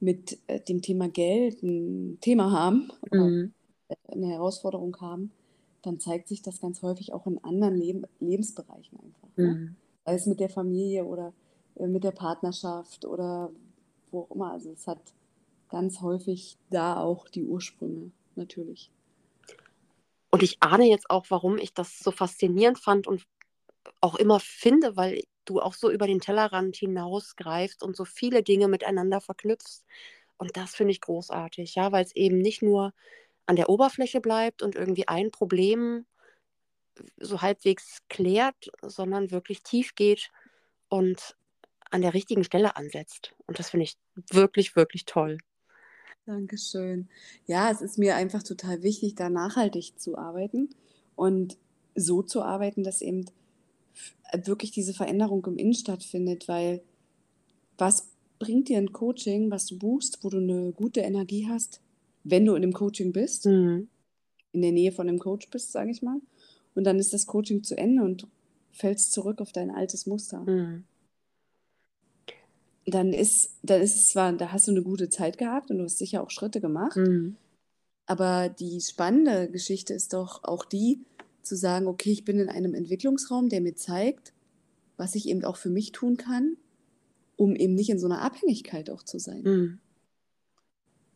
mit 0.00 0.38
äh, 0.46 0.60
dem 0.60 0.82
Thema 0.82 1.08
Geld 1.08 1.62
ein 1.62 2.18
Thema 2.20 2.52
haben 2.52 2.90
oder 3.10 3.24
Mhm. 3.26 3.52
eine 4.08 4.26
Herausforderung 4.28 4.96
haben, 5.00 5.32
dann 5.82 6.00
zeigt 6.00 6.28
sich 6.28 6.42
das 6.42 6.60
ganz 6.60 6.82
häufig 6.82 7.12
auch 7.12 7.26
in 7.26 7.42
anderen 7.44 7.76
Leben, 7.76 8.04
Lebensbereichen 8.20 8.98
einfach. 8.98 9.28
Ne? 9.36 9.54
Mhm. 9.54 9.76
Sei 10.04 10.14
es 10.14 10.26
mit 10.26 10.40
der 10.40 10.50
Familie 10.50 11.04
oder 11.04 11.32
äh, 11.76 11.86
mit 11.86 12.04
der 12.04 12.10
Partnerschaft 12.12 13.04
oder 13.04 13.50
wo 14.10 14.22
auch 14.22 14.30
immer. 14.34 14.52
Also 14.52 14.70
es 14.70 14.86
hat 14.86 15.00
ganz 15.68 16.00
häufig 16.00 16.58
da 16.70 17.00
auch 17.00 17.28
die 17.28 17.44
Ursprünge, 17.44 18.10
natürlich. 18.34 18.90
Und 20.30 20.42
ich 20.42 20.62
ahne 20.62 20.86
jetzt 20.88 21.08
auch, 21.10 21.26
warum 21.30 21.56
ich 21.58 21.72
das 21.72 21.98
so 21.98 22.10
faszinierend 22.10 22.78
fand 22.78 23.06
und 23.06 23.24
auch 24.00 24.16
immer 24.16 24.40
finde, 24.40 24.96
weil 24.96 25.22
du 25.46 25.60
auch 25.60 25.74
so 25.74 25.90
über 25.90 26.06
den 26.06 26.20
Tellerrand 26.20 26.76
hinausgreifst 26.76 27.82
und 27.82 27.96
so 27.96 28.04
viele 28.04 28.42
Dinge 28.42 28.68
miteinander 28.68 29.20
verknüpfst. 29.20 29.84
Und 30.38 30.56
das 30.56 30.74
finde 30.74 30.92
ich 30.92 31.00
großartig, 31.00 31.74
ja, 31.74 31.92
weil 31.92 32.04
es 32.04 32.14
eben 32.14 32.38
nicht 32.38 32.62
nur 32.62 32.92
an 33.46 33.56
der 33.56 33.68
Oberfläche 33.68 34.20
bleibt 34.20 34.62
und 34.62 34.74
irgendwie 34.74 35.08
ein 35.08 35.30
Problem 35.30 36.06
so 37.18 37.42
halbwegs 37.42 37.98
klärt, 38.08 38.70
sondern 38.82 39.30
wirklich 39.30 39.62
tief 39.62 39.94
geht 39.94 40.30
und 40.88 41.36
an 41.90 42.02
der 42.02 42.14
richtigen 42.14 42.44
Stelle 42.44 42.76
ansetzt. 42.76 43.34
Und 43.46 43.58
das 43.58 43.70
finde 43.70 43.84
ich 43.84 43.96
wirklich, 44.30 44.76
wirklich 44.76 45.04
toll. 45.04 45.38
Dankeschön. 46.26 47.08
Ja, 47.46 47.70
es 47.70 47.80
ist 47.80 47.98
mir 47.98 48.16
einfach 48.16 48.42
total 48.42 48.82
wichtig, 48.82 49.14
da 49.14 49.30
nachhaltig 49.30 50.00
zu 50.00 50.18
arbeiten 50.18 50.70
und 51.14 51.56
so 51.94 52.22
zu 52.22 52.42
arbeiten, 52.42 52.82
dass 52.82 53.00
eben 53.00 53.26
wirklich 54.44 54.70
diese 54.70 54.94
Veränderung 54.94 55.44
im 55.46 55.56
Innen 55.56 55.74
stattfindet, 55.74 56.48
weil 56.48 56.82
was 57.78 58.08
bringt 58.38 58.68
dir 58.68 58.78
ein 58.78 58.92
Coaching, 58.92 59.50
was 59.50 59.66
du 59.66 59.78
buchst, 59.78 60.18
wo 60.22 60.28
du 60.30 60.38
eine 60.38 60.72
gute 60.72 61.00
Energie 61.00 61.46
hast, 61.48 61.80
wenn 62.24 62.44
du 62.44 62.54
in 62.54 62.62
dem 62.62 62.72
Coaching 62.72 63.12
bist, 63.12 63.46
Mhm. 63.46 63.88
in 64.52 64.62
der 64.62 64.72
Nähe 64.72 64.92
von 64.92 65.06
dem 65.06 65.18
Coach 65.18 65.48
bist, 65.50 65.72
sage 65.72 65.90
ich 65.90 66.02
mal, 66.02 66.20
und 66.74 66.84
dann 66.84 66.98
ist 66.98 67.12
das 67.12 67.26
Coaching 67.26 67.62
zu 67.62 67.76
Ende 67.76 68.02
und 68.02 68.22
du 68.22 68.26
fällst 68.72 69.12
zurück 69.12 69.40
auf 69.40 69.52
dein 69.52 69.70
altes 69.70 70.06
Muster. 70.06 70.40
Mhm. 70.40 70.84
Dann 72.88 73.12
ist, 73.12 73.56
dann 73.62 73.80
ist 73.82 73.96
es 73.96 74.08
zwar, 74.08 74.32
da 74.32 74.52
hast 74.52 74.68
du 74.68 74.70
eine 74.70 74.82
gute 74.82 75.08
Zeit 75.08 75.38
gehabt 75.38 75.70
und 75.70 75.78
du 75.78 75.84
hast 75.84 75.98
sicher 75.98 76.22
auch 76.22 76.30
Schritte 76.30 76.60
gemacht, 76.60 76.96
Mhm. 76.96 77.36
Aber 78.08 78.48
die 78.48 78.80
spannende 78.80 79.50
Geschichte 79.50 79.92
ist 79.92 80.12
doch 80.12 80.44
auch 80.44 80.64
die, 80.64 81.00
zu 81.46 81.56
sagen, 81.56 81.86
okay, 81.86 82.10
ich 82.10 82.24
bin 82.24 82.38
in 82.38 82.48
einem 82.48 82.74
Entwicklungsraum, 82.74 83.48
der 83.48 83.60
mir 83.60 83.74
zeigt, 83.74 84.32
was 84.96 85.14
ich 85.14 85.28
eben 85.28 85.44
auch 85.44 85.56
für 85.56 85.70
mich 85.70 85.92
tun 85.92 86.16
kann, 86.16 86.56
um 87.36 87.54
eben 87.54 87.74
nicht 87.74 87.90
in 87.90 87.98
so 87.98 88.06
einer 88.06 88.22
Abhängigkeit 88.22 88.90
auch 88.90 89.02
zu 89.02 89.18
sein. 89.18 89.42
Mhm. 89.42 89.78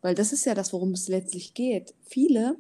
Weil 0.03 0.15
das 0.15 0.33
ist 0.33 0.47
ja 0.47 0.55
das, 0.55 0.73
worum 0.73 0.93
es 0.93 1.09
letztlich 1.09 1.55
geht. 1.55 1.95
Viele 2.03 2.57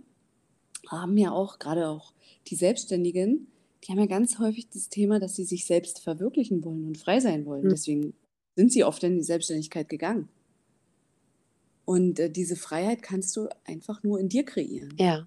haben 0.89 1.17
ja 1.17 1.33
auch, 1.33 1.59
gerade 1.59 1.89
auch 1.89 2.13
die 2.49 2.57
Selbstständigen, 2.57 3.47
die 3.85 3.93
haben 3.93 3.99
ja 3.99 4.07
ganz 4.07 4.39
häufig 4.39 4.69
das 4.69 4.89
Thema, 4.89 5.21
dass 5.21 5.37
sie 5.37 5.45
sich 5.45 5.65
selbst 5.65 6.01
verwirklichen 6.01 6.65
wollen 6.65 6.87
und 6.87 6.99
frei 6.99 7.21
sein 7.21 7.47
wollen. 7.47 7.65
Mhm. 7.65 7.71
Deswegen 7.71 8.15
sind 8.57 8.73
sie 8.73 8.85
oft 8.85 9.03
in 9.05 9.17
die 9.17 9.25
Selbstständigkeit 9.25 9.89
gegangen. 9.89 10.29
Und 11.85 12.21
äh, 12.21 12.31
diese 12.31 12.57
Freiheit 12.57 13.03
kannst 13.03 13.37
du 13.37 13.49
einfach 13.65 14.03
nur 14.03 14.21
in 14.21 14.29
dir 14.29 14.45
kreieren. 14.45 14.95
Ja. 14.99 15.27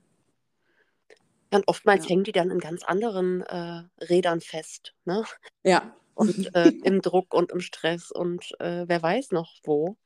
Ja, 1.54 1.60
Und 1.60 1.68
oftmals 1.68 2.04
Ja. 2.06 2.10
hängen 2.10 2.24
die 2.24 2.32
dann 2.32 2.52
in 2.52 2.60
ganz 2.60 2.84
anderen 2.84 3.42
äh, 3.42 3.84
Rädern 4.04 4.42
fest, 4.42 4.94
ne? 5.06 5.24
Ja. 5.64 5.96
Und 6.16 6.26
äh, 6.56 6.74
im 6.84 7.02
Druck 7.02 7.34
und 7.34 7.52
im 7.52 7.60
Stress 7.60 8.12
und 8.12 8.54
äh, 8.60 8.88
wer 8.88 9.02
weiß 9.02 9.32
noch 9.32 9.52
wo. 9.64 9.98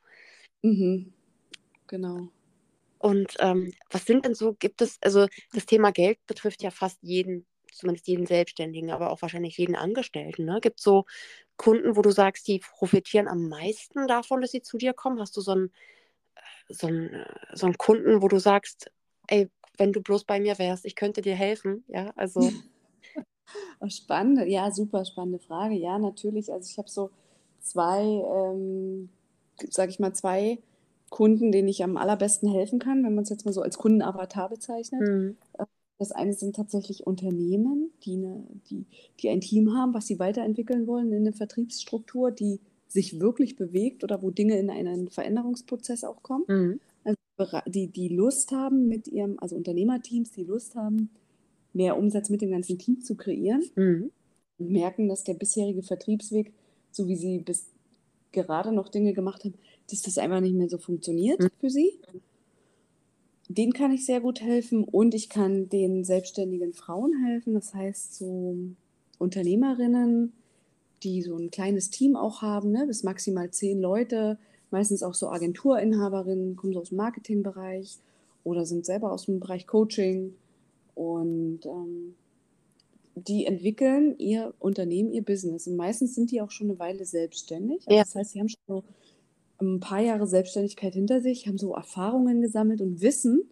Mhm. 0.62 1.14
Genau. 1.88 2.30
Und 3.00 3.36
ähm, 3.40 3.74
was 3.92 4.06
sind 4.06 4.24
denn 4.24 4.34
so, 4.34 4.54
gibt 4.54 4.82
es, 4.82 4.98
also 5.02 5.28
das 5.54 5.66
Thema 5.66 5.92
Geld 5.92 6.18
betrifft 6.26 6.64
ja 6.64 6.72
fast 6.72 6.98
jeden, 7.02 7.46
zumindest 7.74 8.08
jeden 8.08 8.26
Selbstständigen, 8.26 8.90
aber 8.92 9.12
auch 9.12 9.22
wahrscheinlich 9.22 9.58
jeden 9.58 9.76
Angestellten. 9.76 10.46
Ne? 10.46 10.60
Gibt 10.62 10.80
es 10.80 10.84
so 10.86 11.04
Kunden, 11.58 11.98
wo 11.98 12.02
du 12.02 12.12
sagst, 12.12 12.48
die 12.48 12.60
profitieren 12.60 13.28
am 13.28 13.50
meisten 13.50 14.08
davon, 14.08 14.40
dass 14.40 14.52
sie 14.52 14.62
zu 14.62 14.78
dir 14.78 14.94
kommen? 14.94 15.20
Hast 15.20 15.36
du 15.36 15.42
so 15.42 15.52
einen, 15.52 15.74
so 16.70 16.88
einen, 16.88 17.10
äh, 17.14 17.26
so 17.54 17.66
einen 17.66 17.78
Kunden, 17.78 18.22
wo 18.22 18.30
du 18.30 18.40
sagst, 18.40 18.92
ey, 19.28 19.50
wenn 19.78 19.94
du 19.94 20.02
bloß 20.02 20.26
bei 20.26 20.40
mir 20.40 20.58
wärst, 20.60 20.86
ich 20.86 20.96
könnte 20.96 21.22
dir 21.22 21.36
helfen? 21.36 21.84
Ja, 21.88 22.12
also. 22.16 22.42
Oh, 23.80 23.88
Spannende, 23.90 24.46
ja, 24.46 24.72
super 24.72 25.06
spannende 25.06 25.40
Frage. 25.40 25.76
Ja, 25.76 26.00
natürlich. 26.00 26.52
Also 26.52 26.70
ich 26.70 26.78
habe 26.78 26.90
so 26.90 27.12
zwei, 27.62 28.02
ähm, 28.04 29.10
sage 29.70 29.92
ich 29.92 30.00
mal, 30.00 30.14
zwei 30.14 30.60
Kunden, 31.10 31.52
denen 31.52 31.68
ich 31.68 31.84
am 31.84 31.96
allerbesten 31.98 32.50
helfen 32.50 32.80
kann, 32.80 33.04
wenn 33.04 33.16
man 33.16 33.24
es 33.24 33.30
jetzt 33.30 33.46
mal 33.46 33.54
so 33.54 33.62
als 33.62 33.78
Kundenavatar 33.78 34.50
bezeichnet. 34.50 35.02
Mhm. 35.02 35.38
Das 36.00 36.12
eine 36.12 36.34
sind 36.34 36.56
tatsächlich 36.56 37.08
Unternehmen, 37.08 37.92
die, 38.04 38.14
eine, 38.18 38.44
die, 38.70 38.86
die 39.20 39.30
ein 39.30 39.42
Team 39.42 39.74
haben, 39.74 39.94
was 39.94 40.06
sie 40.08 40.20
weiterentwickeln 40.20 40.86
wollen 40.86 41.12
in 41.12 41.22
eine 41.22 41.34
Vertriebsstruktur, 41.34 42.32
die 42.32 42.60
sich 42.88 43.20
wirklich 43.20 43.56
bewegt 43.56 44.04
oder 44.04 44.22
wo 44.22 44.30
Dinge 44.30 44.60
in 44.60 44.70
einen 44.70 45.10
Veränderungsprozess 45.10 46.04
auch 46.04 46.22
kommen. 46.22 46.46
Mhm. 46.48 46.80
Die, 47.68 47.88
die 47.88 48.10
Lust 48.10 48.52
haben 48.52 48.88
mit 48.88 49.08
ihrem, 49.08 49.38
also 49.40 49.56
Unternehmerteams, 49.56 50.32
die 50.32 50.44
Lust 50.44 50.76
haben, 50.76 51.10
mehr 51.74 51.98
Umsatz 51.98 52.30
mit 52.30 52.42
dem 52.42 52.52
ganzen 52.52 52.80
Team 52.80 53.02
zu 53.02 53.16
kreieren 53.16 53.64
Mhm. 53.76 54.12
und 54.58 54.72
merken, 54.72 55.08
dass 55.08 55.24
der 55.24 55.36
bisherige 55.36 55.84
Vertriebsweg, 55.84 56.52
so 56.92 57.08
wie 57.08 57.16
sie 57.16 57.40
bis 57.40 57.68
gerade 58.32 58.72
noch 58.72 58.90
Dinge 58.90 59.14
gemacht 59.14 59.44
haben, 59.44 59.54
dass 59.90 60.02
das 60.02 60.18
einfach 60.18 60.42
nicht 60.42 60.56
mehr 60.56 60.70
so 60.70 60.78
funktioniert 60.78 61.40
mhm. 61.40 61.50
für 61.60 61.70
sie. 61.70 62.00
Den 63.50 63.72
kann 63.72 63.92
ich 63.92 64.06
sehr 64.06 64.20
gut 64.20 64.42
helfen 64.42 64.84
und 64.84 65.14
ich 65.14 65.30
kann 65.30 65.70
den 65.70 66.04
selbstständigen 66.04 66.74
Frauen 66.74 67.24
helfen. 67.26 67.54
Das 67.54 67.74
heißt, 67.74 68.16
so 68.16 68.58
Unternehmerinnen, 69.20 70.34
die 71.04 71.22
so 71.22 71.38
ein 71.38 71.52
kleines 71.52 71.90
Team 71.90 72.16
auch 72.16 72.42
haben, 72.42 72.72
ne, 72.72 72.86
bis 72.88 73.04
maximal 73.04 73.50
zehn 73.52 73.80
Leute, 73.80 74.38
meistens 74.72 75.04
auch 75.04 75.14
so 75.14 75.30
Agenturinhaberinnen, 75.30 76.56
kommen 76.56 76.74
so 76.74 76.82
aus 76.82 76.90
dem 76.90 76.98
Marketingbereich 76.98 77.98
oder 78.44 78.66
sind 78.66 78.86
selber 78.86 79.12
aus 79.12 79.26
dem 79.26 79.40
Bereich 79.40 79.68
Coaching 79.68 80.34
und 80.96 81.66
ähm, 81.66 82.16
die 83.16 83.46
entwickeln 83.46 84.16
ihr 84.20 84.54
Unternehmen, 84.60 85.12
ihr 85.12 85.24
Business. 85.24 85.68
Und 85.68 85.76
meistens 85.76 86.16
sind 86.16 86.32
die 86.32 86.42
auch 86.42 86.52
schon 86.52 86.70
eine 86.70 86.80
Weile 86.80 87.06
selbstständig. 87.06 87.88
Also 87.88 87.98
ja. 87.98 88.04
Das 88.04 88.16
heißt, 88.16 88.32
sie 88.32 88.40
haben 88.40 88.50
schon 88.50 88.62
so 88.68 88.84
ein 89.60 89.80
paar 89.80 90.02
Jahre 90.02 90.28
Selbstständigkeit 90.28 90.94
hinter 90.94 91.22
sich, 91.22 91.48
haben 91.48 91.58
so 91.58 91.74
Erfahrungen 91.74 92.42
gesammelt 92.42 92.82
und 92.82 93.02
wissen, 93.02 93.50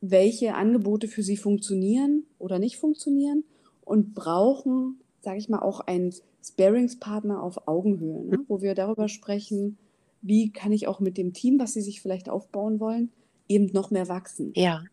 welche 0.00 0.54
Angebote 0.54 1.08
für 1.08 1.22
sie 1.22 1.36
funktionieren 1.36 2.24
oder 2.38 2.58
nicht 2.58 2.76
funktionieren 2.76 3.44
und 3.84 4.14
brauchen, 4.14 5.00
sage 5.20 5.38
ich 5.38 5.48
mal, 5.48 5.60
auch 5.60 5.80
einen 5.80 6.14
Sparingspartner 6.44 7.42
auf 7.42 7.68
Augenhöhe, 7.68 8.24
ne? 8.24 8.38
wo 8.48 8.60
wir 8.62 8.74
darüber 8.74 9.08
sprechen, 9.08 9.78
wie 10.22 10.52
kann 10.52 10.72
ich 10.72 10.88
auch 10.88 11.00
mit 11.00 11.18
dem 11.18 11.32
Team, 11.32 11.58
was 11.58 11.74
sie 11.74 11.82
sich 11.82 12.00
vielleicht 12.00 12.28
aufbauen 12.28 12.80
wollen, 12.80 13.10
eben 13.48 13.66
noch 13.72 13.90
mehr 13.90 14.08
wachsen. 14.08 14.52
Ja. 14.54 14.84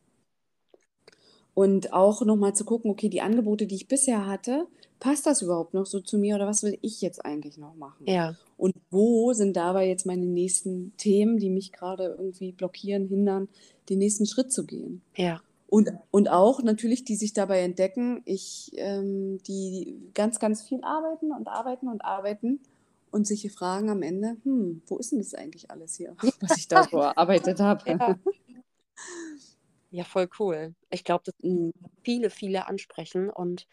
Und 1.53 1.93
auch 1.93 2.23
nochmal 2.25 2.55
zu 2.55 2.65
gucken, 2.65 2.89
okay, 2.89 3.09
die 3.09 3.21
Angebote, 3.21 3.67
die 3.67 3.75
ich 3.75 3.87
bisher 3.87 4.25
hatte, 4.25 4.67
passt 4.99 5.25
das 5.25 5.41
überhaupt 5.41 5.73
noch 5.73 5.85
so 5.85 5.99
zu 5.99 6.17
mir 6.17 6.35
oder 6.35 6.47
was 6.47 6.63
will 6.63 6.77
ich 6.81 7.01
jetzt 7.01 7.23
eigentlich 7.25 7.57
noch 7.57 7.75
machen? 7.75 8.05
Ja. 8.07 8.35
Und 8.57 8.75
wo 8.91 9.33
sind 9.33 9.55
dabei 9.55 9.87
jetzt 9.87 10.05
meine 10.05 10.25
nächsten 10.25 10.93
Themen, 10.97 11.37
die 11.37 11.49
mich 11.49 11.71
gerade 11.71 12.15
irgendwie 12.17 12.51
blockieren, 12.51 13.07
hindern, 13.07 13.47
den 13.89 13.99
nächsten 13.99 14.25
Schritt 14.25 14.51
zu 14.51 14.65
gehen? 14.65 15.01
Ja. 15.15 15.41
Und, 15.67 15.91
und 16.11 16.29
auch 16.29 16.63
natürlich, 16.63 17.05
die 17.05 17.15
sich 17.15 17.33
dabei 17.33 17.61
entdecken, 17.61 18.21
ich, 18.25 18.71
ähm, 18.75 19.37
die 19.47 19.99
ganz, 20.15 20.39
ganz 20.39 20.63
viel 20.63 20.83
arbeiten 20.83 21.31
und 21.31 21.47
arbeiten 21.47 21.87
und 21.87 22.03
arbeiten 22.03 22.59
und 23.11 23.27
sich 23.27 23.41
hier 23.41 23.51
fragen 23.51 23.89
am 23.89 24.01
Ende, 24.01 24.37
hm, 24.43 24.81
wo 24.87 24.97
ist 24.97 25.11
denn 25.11 25.19
das 25.19 25.33
eigentlich 25.33 25.69
alles 25.71 25.95
hier, 25.95 26.15
was 26.41 26.57
ich 26.57 26.67
da 26.67 26.83
so 26.83 26.97
erarbeitet 26.97 27.59
habe? 27.59 27.89
Ja. 27.89 28.19
ja. 29.91 30.03
voll 30.03 30.29
cool. 30.39 30.75
Ich 30.89 31.03
glaube, 31.03 31.23
das 31.25 31.35
mhm. 31.41 31.73
viele, 32.03 32.29
viele 32.29 32.67
ansprechen 32.67 33.29
und 33.29 33.67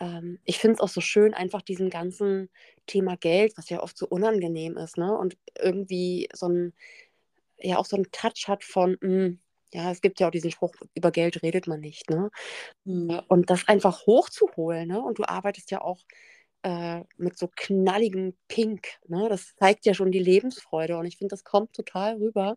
ähm, 0.00 0.38
ich 0.44 0.58
finde 0.58 0.74
es 0.74 0.80
auch 0.80 0.88
so 0.88 1.00
schön, 1.00 1.34
einfach 1.34 1.62
diesen 1.62 1.90
ganzen 1.90 2.48
Thema 2.86 3.16
Geld, 3.16 3.56
was 3.56 3.68
ja 3.68 3.82
oft 3.82 3.96
so 3.96 4.08
unangenehm 4.08 4.76
ist, 4.76 4.96
ne? 4.96 5.16
Und 5.16 5.36
irgendwie 5.58 6.28
so 6.32 6.48
ein, 6.48 6.72
ja 7.58 7.76
auch 7.76 7.86
so 7.86 7.96
ein 7.96 8.10
Touch 8.10 8.48
hat 8.48 8.64
von, 8.64 8.96
mh, 9.00 9.08
hm, 9.08 9.40
ja, 9.72 9.90
es 9.92 10.00
gibt 10.00 10.18
ja 10.18 10.26
auch 10.26 10.32
diesen 10.32 10.50
Spruch, 10.50 10.74
über 10.94 11.12
Geld 11.12 11.42
redet 11.42 11.68
man 11.68 11.80
nicht, 11.80 12.10
ne? 12.10 12.30
Mhm. 12.84 13.20
Und 13.28 13.50
das 13.50 13.68
einfach 13.68 14.06
hochzuholen, 14.06 14.88
ne? 14.88 15.00
Und 15.00 15.18
du 15.18 15.24
arbeitest 15.24 15.70
ja 15.70 15.82
auch 15.82 16.00
äh, 16.62 17.02
mit 17.16 17.38
so 17.38 17.48
knalligem 17.54 18.34
Pink, 18.48 18.86
ne? 19.08 19.28
Das 19.28 19.54
zeigt 19.56 19.86
ja 19.86 19.94
schon 19.94 20.12
die 20.12 20.18
Lebensfreude 20.18 20.96
und 20.98 21.06
ich 21.06 21.16
finde, 21.16 21.32
das 21.32 21.44
kommt 21.44 21.72
total 21.72 22.16
rüber. 22.16 22.56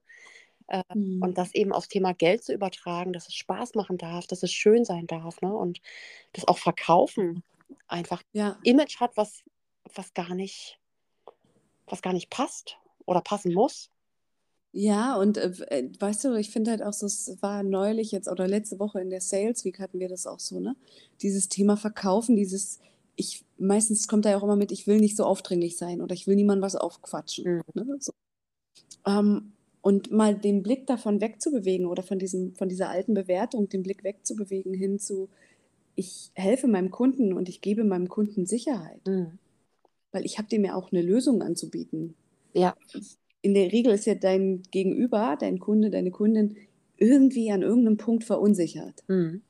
Äh, 0.68 0.84
mhm. 0.94 1.22
Und 1.22 1.38
das 1.38 1.54
eben 1.54 1.74
aufs 1.74 1.88
Thema 1.88 2.14
Geld 2.14 2.44
zu 2.44 2.54
übertragen, 2.54 3.14
dass 3.14 3.28
es 3.28 3.36
Spaß 3.36 3.76
machen 3.76 3.98
darf, 3.98 4.28
dass 4.28 4.44
es 4.44 4.52
schön 4.52 4.86
sein 4.86 5.08
darf, 5.08 5.42
ne? 5.42 5.54
Und 5.54 5.82
das 6.34 6.48
auch 6.48 6.58
verkaufen 6.58 7.44
einfach 7.88 8.24
ja. 8.34 8.58
Image 8.64 9.00
hat, 9.00 9.16
was, 9.16 9.44
was 9.96 10.14
gar 10.14 10.36
nicht, 10.36 10.80
was 11.88 12.02
gar 12.02 12.14
nicht 12.14 12.30
passt 12.30 12.78
oder 13.06 13.22
passen 13.22 13.54
muss. 13.54 13.90
Ja, 14.76 15.16
und 15.18 15.38
äh, 15.38 15.52
äh, 15.68 15.90
weißt 16.00 16.24
du, 16.24 16.34
ich 16.34 16.50
finde 16.50 16.72
halt 16.72 16.82
auch 16.82 16.94
so, 16.94 17.06
es 17.06 17.38
war 17.42 17.62
neulich 17.62 18.12
jetzt 18.12 18.28
oder 18.28 18.48
letzte 18.48 18.80
Woche 18.80 19.02
in 19.02 19.12
der 19.12 19.22
Sales 19.22 19.64
Week 19.66 19.80
hatten 19.80 20.00
wir 20.00 20.10
das 20.10 20.26
auch 20.26 20.40
so, 20.40 20.60
ne? 20.60 20.76
Dieses 21.22 21.48
Thema 21.48 21.78
Verkaufen, 21.78 22.36
dieses, 22.36 22.80
ich, 23.16 23.46
meistens 23.58 24.08
kommt 24.08 24.26
da 24.26 24.32
ja 24.32 24.38
auch 24.38 24.44
immer 24.44 24.56
mit, 24.56 24.72
ich 24.72 24.88
will 24.88 25.00
nicht 25.00 25.16
so 25.16 25.26
aufdringlich 25.26 25.78
sein 25.78 26.02
oder 26.02 26.14
ich 26.14 26.28
will 26.28 26.36
niemandem 26.36 26.64
was 26.64 26.76
aufquatschen. 26.76 27.46
Mhm. 27.46 27.64
Ne? 27.74 27.98
So. 28.00 28.14
Ähm, 29.06 29.54
und 29.82 30.12
mal 30.12 30.36
den 30.36 30.64
Blick 30.64 30.88
davon 30.88 31.22
wegzubewegen 31.22 31.86
oder 31.86 32.04
von 32.04 32.20
diesem, 32.20 32.56
von 32.56 32.70
dieser 32.70 32.90
alten 32.90 33.14
Bewertung, 33.14 33.70
den 33.70 33.84
Blick 33.84 34.04
wegzubewegen 34.04 34.74
hin 34.74 35.00
zu, 35.00 35.30
ich 35.96 36.32
helfe 36.34 36.68
meinem 36.68 36.90
Kunden 36.90 37.34
und 37.34 37.50
ich 37.50 37.62
gebe 37.62 37.84
meinem 37.84 38.08
Kunden 38.08 38.46
Sicherheit. 38.46 39.06
Mhm. 39.06 39.38
Weil 40.12 40.26
ich 40.26 40.38
habe 40.38 40.48
dem 40.48 40.64
ja 40.64 40.76
auch 40.76 40.92
eine 40.92 41.02
Lösung 41.02 41.42
anzubieten. 41.42 42.16
Ja 42.54 42.76
in 43.44 43.54
der 43.54 43.72
Regel 43.72 43.94
ist 43.94 44.06
ja 44.06 44.16
dein 44.16 44.64
Gegenüber, 44.72 45.38
dein 45.40 45.60
Kunde, 45.60 45.92
deine 45.92 46.12
Kundin 46.12 46.56
irgendwie 46.98 47.52
an 47.52 47.62
irgendeinem 47.62 47.98
Punkt 47.98 48.24
verunsichert. 48.24 49.04
Mhm. 49.08 49.44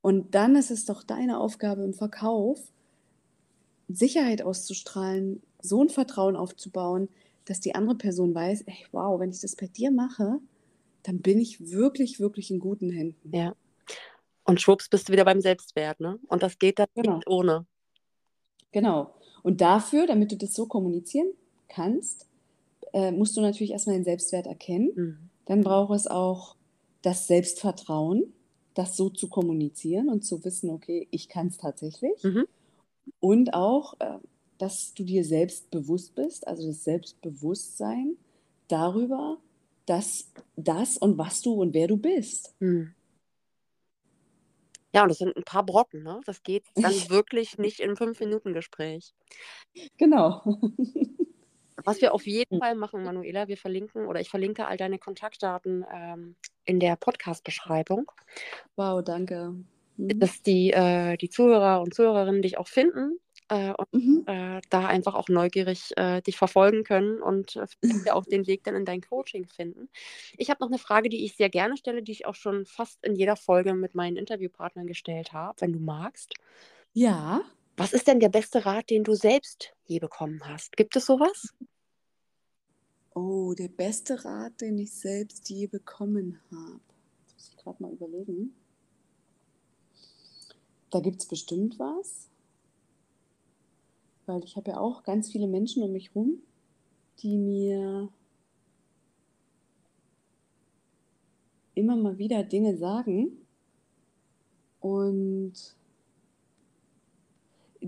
Und 0.00 0.34
dann 0.36 0.54
ist 0.54 0.70
es 0.70 0.84
doch 0.84 1.02
deine 1.02 1.40
Aufgabe 1.40 1.82
im 1.82 1.92
Verkauf, 1.92 2.72
Sicherheit 3.88 4.42
auszustrahlen, 4.42 5.42
so 5.60 5.82
ein 5.82 5.88
Vertrauen 5.88 6.36
aufzubauen, 6.36 7.08
dass 7.44 7.60
die 7.60 7.74
andere 7.74 7.96
Person 7.96 8.34
weiß, 8.34 8.62
ey, 8.62 8.86
wow, 8.92 9.18
wenn 9.20 9.30
ich 9.30 9.40
das 9.40 9.56
bei 9.56 9.66
dir 9.66 9.90
mache, 9.90 10.40
dann 11.02 11.20
bin 11.20 11.38
ich 11.38 11.70
wirklich, 11.70 12.18
wirklich 12.18 12.50
in 12.50 12.58
guten 12.58 12.90
Händen. 12.90 13.34
Ja. 13.34 13.54
Und 14.44 14.60
schwupps 14.60 14.88
bist 14.88 15.08
du 15.08 15.12
wieder 15.12 15.24
beim 15.24 15.40
Selbstwert, 15.40 16.00
ne? 16.00 16.18
Und 16.28 16.42
das 16.42 16.58
geht 16.58 16.78
dann 16.78 16.88
genau. 16.94 17.16
nicht 17.16 17.28
ohne. 17.28 17.66
Genau. 18.72 19.14
Und 19.42 19.60
dafür, 19.60 20.06
damit 20.06 20.32
du 20.32 20.36
das 20.36 20.54
so 20.54 20.66
kommunizieren 20.66 21.32
kannst, 21.68 22.26
äh, 22.92 23.12
musst 23.12 23.36
du 23.36 23.40
natürlich 23.40 23.72
erstmal 23.72 23.96
den 23.96 24.04
Selbstwert 24.04 24.46
erkennen. 24.46 24.90
Mhm. 24.94 25.18
Dann 25.46 25.62
braucht 25.62 25.94
es 25.94 26.06
auch 26.06 26.56
das 27.02 27.26
Selbstvertrauen, 27.26 28.32
das 28.74 28.96
so 28.96 29.08
zu 29.08 29.28
kommunizieren 29.28 30.08
und 30.08 30.24
zu 30.24 30.44
wissen, 30.44 30.70
okay, 30.70 31.08
ich 31.10 31.28
kann 31.28 31.48
es 31.48 31.56
tatsächlich. 31.56 32.22
Mhm. 32.22 32.46
Und 33.20 33.54
auch, 33.54 33.94
äh, 34.00 34.18
dass 34.58 34.94
du 34.94 35.04
dir 35.04 35.24
selbst 35.24 35.70
bewusst 35.70 36.14
bist, 36.14 36.46
also 36.46 36.66
das 36.66 36.84
Selbstbewusstsein 36.84 38.16
darüber, 38.68 39.38
dass 39.86 40.32
das 40.56 40.96
und 40.96 41.18
was 41.18 41.42
du 41.42 41.54
und 41.54 41.74
wer 41.74 41.86
du 41.86 41.96
bist. 41.96 42.54
Mhm. 42.60 42.94
Ja, 44.92 45.02
und 45.02 45.10
das 45.10 45.18
sind 45.18 45.36
ein 45.36 45.44
paar 45.44 45.64
Brocken, 45.64 46.02
ne? 46.02 46.20
Das 46.24 46.42
geht 46.42 46.64
dann 46.74 46.84
wirklich 47.10 47.58
nicht 47.58 47.80
in 47.80 47.96
fünf 47.96 48.18
Minuten 48.18 48.54
Gespräch. 48.54 49.12
Genau. 49.98 50.42
Was 51.84 52.00
wir 52.00 52.14
auf 52.14 52.26
jeden 52.26 52.56
hm. 52.56 52.60
Fall 52.60 52.74
machen, 52.74 53.04
Manuela, 53.04 53.46
wir 53.46 53.58
verlinken 53.58 54.06
oder 54.06 54.20
ich 54.20 54.30
verlinke 54.30 54.66
all 54.66 54.78
deine 54.78 54.98
Kontaktdaten 54.98 55.84
ähm, 55.92 56.34
in 56.64 56.80
der 56.80 56.96
Podcast-Beschreibung. 56.96 58.10
Wow, 58.76 59.04
danke. 59.04 59.54
Mhm. 59.96 60.18
Dass 60.18 60.42
die, 60.42 60.70
äh, 60.72 61.16
die 61.16 61.30
Zuhörer 61.30 61.80
und 61.80 61.94
Zuhörerinnen 61.94 62.42
dich 62.42 62.58
auch 62.58 62.68
finden 62.68 63.18
äh, 63.48 63.72
und 63.72 63.92
mhm. 63.92 64.24
äh, 64.26 64.60
da 64.70 64.86
einfach 64.86 65.14
auch 65.14 65.28
neugierig 65.28 65.96
äh, 65.96 66.20
dich 66.22 66.36
verfolgen 66.36 66.84
können 66.84 67.20
und 67.20 67.56
äh, 67.56 67.66
ja 68.06 68.14
auch 68.14 68.24
den 68.24 68.46
Weg 68.46 68.64
dann 68.64 68.74
in 68.74 68.84
dein 68.84 69.00
Coaching 69.00 69.46
finden. 69.46 69.88
Ich 70.36 70.50
habe 70.50 70.62
noch 70.62 70.68
eine 70.68 70.78
Frage, 70.78 71.08
die 71.08 71.24
ich 71.24 71.36
sehr 71.36 71.48
gerne 71.48 71.76
stelle, 71.76 72.02
die 72.02 72.12
ich 72.12 72.26
auch 72.26 72.34
schon 72.34 72.66
fast 72.66 73.04
in 73.04 73.14
jeder 73.14 73.36
Folge 73.36 73.74
mit 73.74 73.94
meinen 73.94 74.16
Interviewpartnern 74.16 74.86
gestellt 74.86 75.32
habe, 75.32 75.60
wenn 75.60 75.72
du 75.72 75.78
magst. 75.78 76.34
Ja. 76.92 77.42
Was 77.76 77.92
ist 77.92 78.08
denn 78.08 78.20
der 78.20 78.30
beste 78.30 78.64
Rat, 78.64 78.88
den 78.88 79.04
du 79.04 79.14
selbst 79.14 79.74
je 79.84 79.98
bekommen 79.98 80.40
hast? 80.44 80.76
Gibt 80.76 80.96
es 80.96 81.04
sowas? 81.04 81.52
Oh, 83.14 83.54
der 83.54 83.68
beste 83.68 84.24
Rat, 84.24 84.60
den 84.60 84.78
ich 84.78 84.92
selbst 84.92 85.48
je 85.50 85.66
bekommen 85.66 86.40
habe. 86.50 86.80
Muss 87.34 87.50
ich 87.50 87.56
gerade 87.56 87.82
mal 87.82 87.92
überlegen. 87.92 88.54
Da 90.90 91.00
gibt 91.00 91.20
es 91.20 91.26
bestimmt 91.28 91.78
was. 91.78 92.28
Weil 94.26 94.42
ich 94.44 94.56
habe 94.56 94.72
ja 94.72 94.78
auch 94.78 95.02
ganz 95.04 95.30
viele 95.30 95.46
Menschen 95.46 95.82
um 95.82 95.92
mich 95.92 96.14
rum, 96.14 96.40
die 97.20 97.38
mir 97.38 98.08
immer 101.74 101.96
mal 101.96 102.18
wieder 102.18 102.42
Dinge 102.42 102.76
sagen. 102.76 103.46
Und 104.80 105.76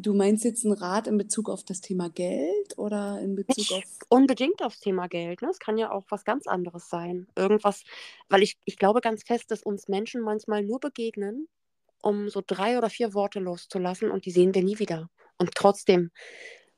Du 0.02 0.14
meinst 0.14 0.44
jetzt 0.44 0.64
einen 0.64 0.74
Rat 0.74 1.06
in 1.06 1.18
Bezug 1.18 1.48
auf 1.48 1.64
das 1.64 1.80
Thema 1.80 2.08
Geld 2.10 2.76
oder 2.78 3.20
in 3.20 3.34
Bezug 3.34 3.56
Nicht 3.56 3.72
auf. 3.72 3.98
unbedingt 4.08 4.62
aufs 4.62 4.80
Thema 4.80 5.08
Geld. 5.08 5.42
Ne? 5.42 5.48
Es 5.50 5.58
kann 5.58 5.78
ja 5.78 5.90
auch 5.90 6.04
was 6.08 6.24
ganz 6.24 6.46
anderes 6.46 6.88
sein. 6.88 7.26
Irgendwas, 7.36 7.84
weil 8.28 8.42
ich, 8.42 8.58
ich 8.64 8.76
glaube 8.76 9.00
ganz 9.00 9.22
fest, 9.22 9.50
dass 9.50 9.62
uns 9.62 9.88
Menschen 9.88 10.20
manchmal 10.20 10.62
nur 10.62 10.78
begegnen, 10.78 11.48
um 12.02 12.28
so 12.28 12.42
drei 12.46 12.78
oder 12.78 12.90
vier 12.90 13.14
Worte 13.14 13.40
loszulassen 13.40 14.10
und 14.10 14.26
die 14.26 14.30
sehen 14.30 14.54
wir 14.54 14.62
nie 14.62 14.78
wieder. 14.78 15.10
Und 15.36 15.54
trotzdem 15.54 16.10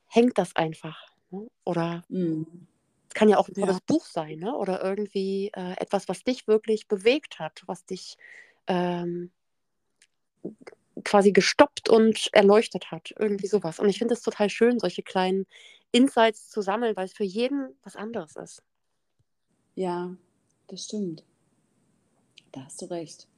hängt 0.07 0.39
das 0.39 0.55
einfach. 0.57 0.99
Ne? 1.31 1.49
Oder 1.65 2.05
es 2.11 3.15
kann 3.15 3.29
ja 3.29 3.39
auch 3.39 3.49
ein 3.49 3.55
tolles 3.55 3.77
ja. 3.77 3.83
Buch 3.87 4.07
sein, 4.07 4.39
ne? 4.39 4.55
oder 4.55 4.83
irgendwie 4.83 5.51
äh, 5.55 5.73
etwas, 5.79 6.09
was 6.09 6.23
dich 6.23 6.47
wirklich 6.47 6.89
bewegt 6.89 7.39
hat, 7.39 7.63
was 7.67 7.85
dich 7.85 8.17
ähm, 8.67 9.31
quasi 11.05 11.33
gestoppt 11.33 11.89
und 11.89 12.29
erleuchtet 12.33 12.91
hat. 12.91 13.13
Irgendwie 13.19 13.47
sowas. 13.47 13.79
Und 13.79 13.89
ich 13.89 13.99
finde 13.99 14.15
es 14.15 14.23
total 14.23 14.51
schön, 14.51 14.79
solche 14.79 15.03
kleinen 15.03 15.47
Insights 15.93 16.49
zu 16.49 16.63
sammeln, 16.63 16.97
weil 16.97 17.07
es 17.07 17.13
für 17.13 17.25
jeden 17.25 17.75
was 17.83 17.97
anderes 17.97 18.37
ist. 18.37 18.63
Ja, 19.75 20.15
das 20.69 20.85
stimmt. 20.85 21.25
Da 22.53 22.65
hast 22.65 22.83
du 22.83 22.87
recht. 22.87 23.30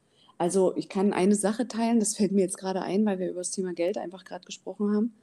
Also 0.42 0.74
ich 0.74 0.88
kann 0.88 1.12
eine 1.12 1.36
Sache 1.36 1.68
teilen, 1.68 2.00
das 2.00 2.16
fällt 2.16 2.32
mir 2.32 2.40
jetzt 2.40 2.58
gerade 2.58 2.82
ein, 2.82 3.06
weil 3.06 3.20
wir 3.20 3.30
über 3.30 3.38
das 3.38 3.52
Thema 3.52 3.74
Geld 3.74 3.96
einfach 3.96 4.24
gerade 4.24 4.44
gesprochen 4.44 4.92
haben. 4.92 5.14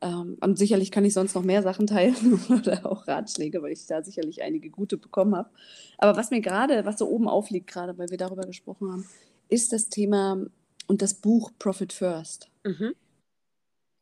Ähm, 0.00 0.38
und 0.40 0.56
sicherlich 0.56 0.90
kann 0.90 1.04
ich 1.04 1.12
sonst 1.12 1.34
noch 1.34 1.42
mehr 1.42 1.62
Sachen 1.62 1.86
teilen 1.86 2.40
oder 2.48 2.90
auch 2.90 3.06
Ratschläge, 3.06 3.60
weil 3.60 3.72
ich 3.72 3.84
da 3.84 4.02
sicherlich 4.02 4.40
einige 4.40 4.70
gute 4.70 4.96
bekommen 4.96 5.36
habe. 5.36 5.50
Aber 5.98 6.16
was 6.16 6.30
mir 6.30 6.40
gerade, 6.40 6.86
was 6.86 6.98
so 6.98 7.06
oben 7.06 7.28
aufliegt, 7.28 7.66
gerade 7.66 7.98
weil 7.98 8.08
wir 8.08 8.16
darüber 8.16 8.46
gesprochen 8.46 8.90
haben, 8.90 9.06
ist 9.50 9.74
das 9.74 9.90
Thema 9.90 10.46
und 10.86 11.02
das 11.02 11.12
Buch 11.12 11.50
Profit 11.58 11.92
First. 11.92 12.48
Mhm. 12.64 12.94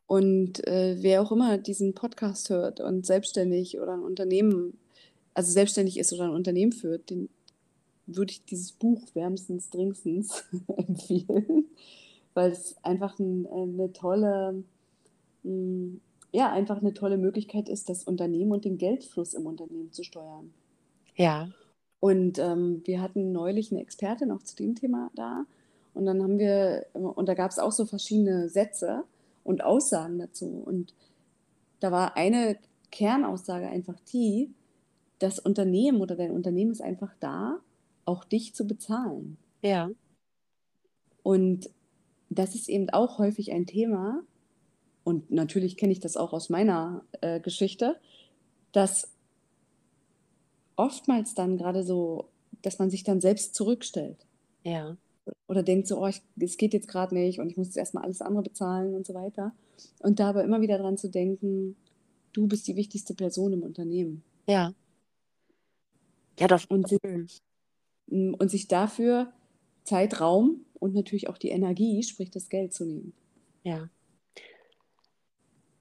Und 0.07 0.65
äh, 0.69 0.95
wer 1.01 1.21
auch 1.21 1.33
immer 1.33 1.57
diesen 1.57 1.95
Podcast 1.95 2.49
hört 2.49 2.79
und 2.79 3.05
selbstständig 3.05 3.77
oder 3.77 3.95
ein 3.95 4.03
Unternehmen, 4.03 4.79
also 5.33 5.51
selbstständig 5.51 5.99
ist 5.99 6.13
oder 6.13 6.23
ein 6.23 6.33
Unternehmen 6.33 6.71
führt, 6.71 7.09
den 7.09 7.27
würde 8.07 8.31
ich 8.31 8.45
dieses 8.45 8.71
Buch 8.71 9.01
wärmstens, 9.13 9.69
dringendstens 9.69 10.45
empfehlen, 10.77 11.65
weil 12.33 12.51
es 12.51 12.75
einfach 12.83 13.17
ein, 13.19 13.47
eine 13.47 13.93
tolle, 13.93 14.63
hm, 15.43 16.01
ja, 16.31 16.51
einfach 16.51 16.81
eine 16.81 16.93
tolle 16.93 17.17
Möglichkeit 17.17 17.69
ist, 17.69 17.89
das 17.89 18.03
Unternehmen 18.03 18.51
und 18.51 18.65
den 18.65 18.77
Geldfluss 18.77 19.33
im 19.33 19.45
Unternehmen 19.45 19.91
zu 19.91 20.03
steuern. 20.03 20.53
Ja. 21.15 21.49
Und 21.99 22.39
ähm, 22.39 22.81
wir 22.85 23.01
hatten 23.01 23.31
neulich 23.31 23.71
eine 23.71 23.81
Expertin 23.81 24.31
auch 24.31 24.43
zu 24.43 24.55
dem 24.55 24.75
Thema 24.75 25.09
da. 25.15 25.45
Und 25.93 26.05
dann 26.05 26.21
haben 26.21 26.37
wir, 26.37 26.85
und 26.93 27.27
da 27.27 27.33
gab 27.33 27.51
es 27.51 27.57
auch 27.57 27.71
so 27.71 27.85
verschiedene 27.85 28.49
Sätze 28.49 29.05
und 29.43 29.63
Aussagen 29.63 30.19
dazu. 30.19 30.61
Und 30.65 30.93
da 31.79 31.91
war 31.91 32.17
eine 32.17 32.57
Kernaussage 32.91 33.67
einfach 33.67 33.99
die, 34.11 34.53
das 35.19 35.39
Unternehmen 35.39 36.01
oder 36.01 36.15
dein 36.15 36.31
Unternehmen 36.31 36.71
ist 36.71 36.81
einfach 36.81 37.13
da, 37.19 37.59
auch 38.05 38.23
dich 38.23 38.53
zu 38.53 38.65
bezahlen. 38.65 39.37
Ja. 39.61 39.89
Und 41.23 41.69
das 42.29 42.55
ist 42.55 42.69
eben 42.69 42.89
auch 42.89 43.17
häufig 43.17 43.51
ein 43.51 43.65
Thema, 43.65 44.23
und 45.05 45.29
natürlich 45.29 45.77
kenne 45.77 45.93
ich 45.93 45.99
das 45.99 46.17
auch 46.17 46.33
aus 46.33 46.49
meiner 46.49 47.05
äh, 47.21 47.39
Geschichte, 47.39 47.95
dass 48.71 49.07
oftmals 50.75 51.35
dann 51.35 51.57
gerade 51.57 51.83
so, 51.83 52.27
dass 52.63 52.79
man 52.79 52.89
sich 52.89 53.03
dann 53.03 53.21
selbst 53.21 53.53
zurückstellt. 53.53 54.25
Ja. 54.63 54.97
Oder 55.47 55.61
denkt 55.61 55.87
so, 55.87 56.03
oh, 56.03 56.07
es 56.07 56.57
geht 56.57 56.73
jetzt 56.73 56.87
gerade 56.87 57.13
nicht 57.13 57.39
und 57.39 57.51
ich 57.51 57.55
muss 57.55 57.67
jetzt 57.67 57.77
erstmal 57.77 58.03
alles 58.03 58.21
andere 58.21 58.41
bezahlen 58.41 58.95
und 58.95 59.05
so 59.05 59.13
weiter. 59.13 59.53
Und 59.99 60.19
da 60.19 60.29
aber 60.29 60.43
immer 60.43 60.61
wieder 60.61 60.79
dran 60.79 60.97
zu 60.97 61.07
denken, 61.07 61.75
du 62.33 62.47
bist 62.47 62.67
die 62.67 62.75
wichtigste 62.75 63.13
Person 63.13 63.53
im 63.53 63.61
Unternehmen. 63.61 64.23
Ja. 64.47 64.73
Ja, 66.39 66.47
das 66.47 66.65
und, 66.65 66.89
schön. 66.89 67.27
Und 68.07 68.49
sich 68.49 68.67
dafür 68.67 69.33
Zeit, 69.83 70.19
Raum 70.21 70.65
und 70.79 70.93
natürlich 70.93 71.29
auch 71.29 71.37
die 71.37 71.49
Energie, 71.49 72.03
sprich 72.03 72.29
das 72.31 72.49
Geld 72.49 72.73
zu 72.73 72.85
nehmen. 72.85 73.13
Ja. 73.63 73.89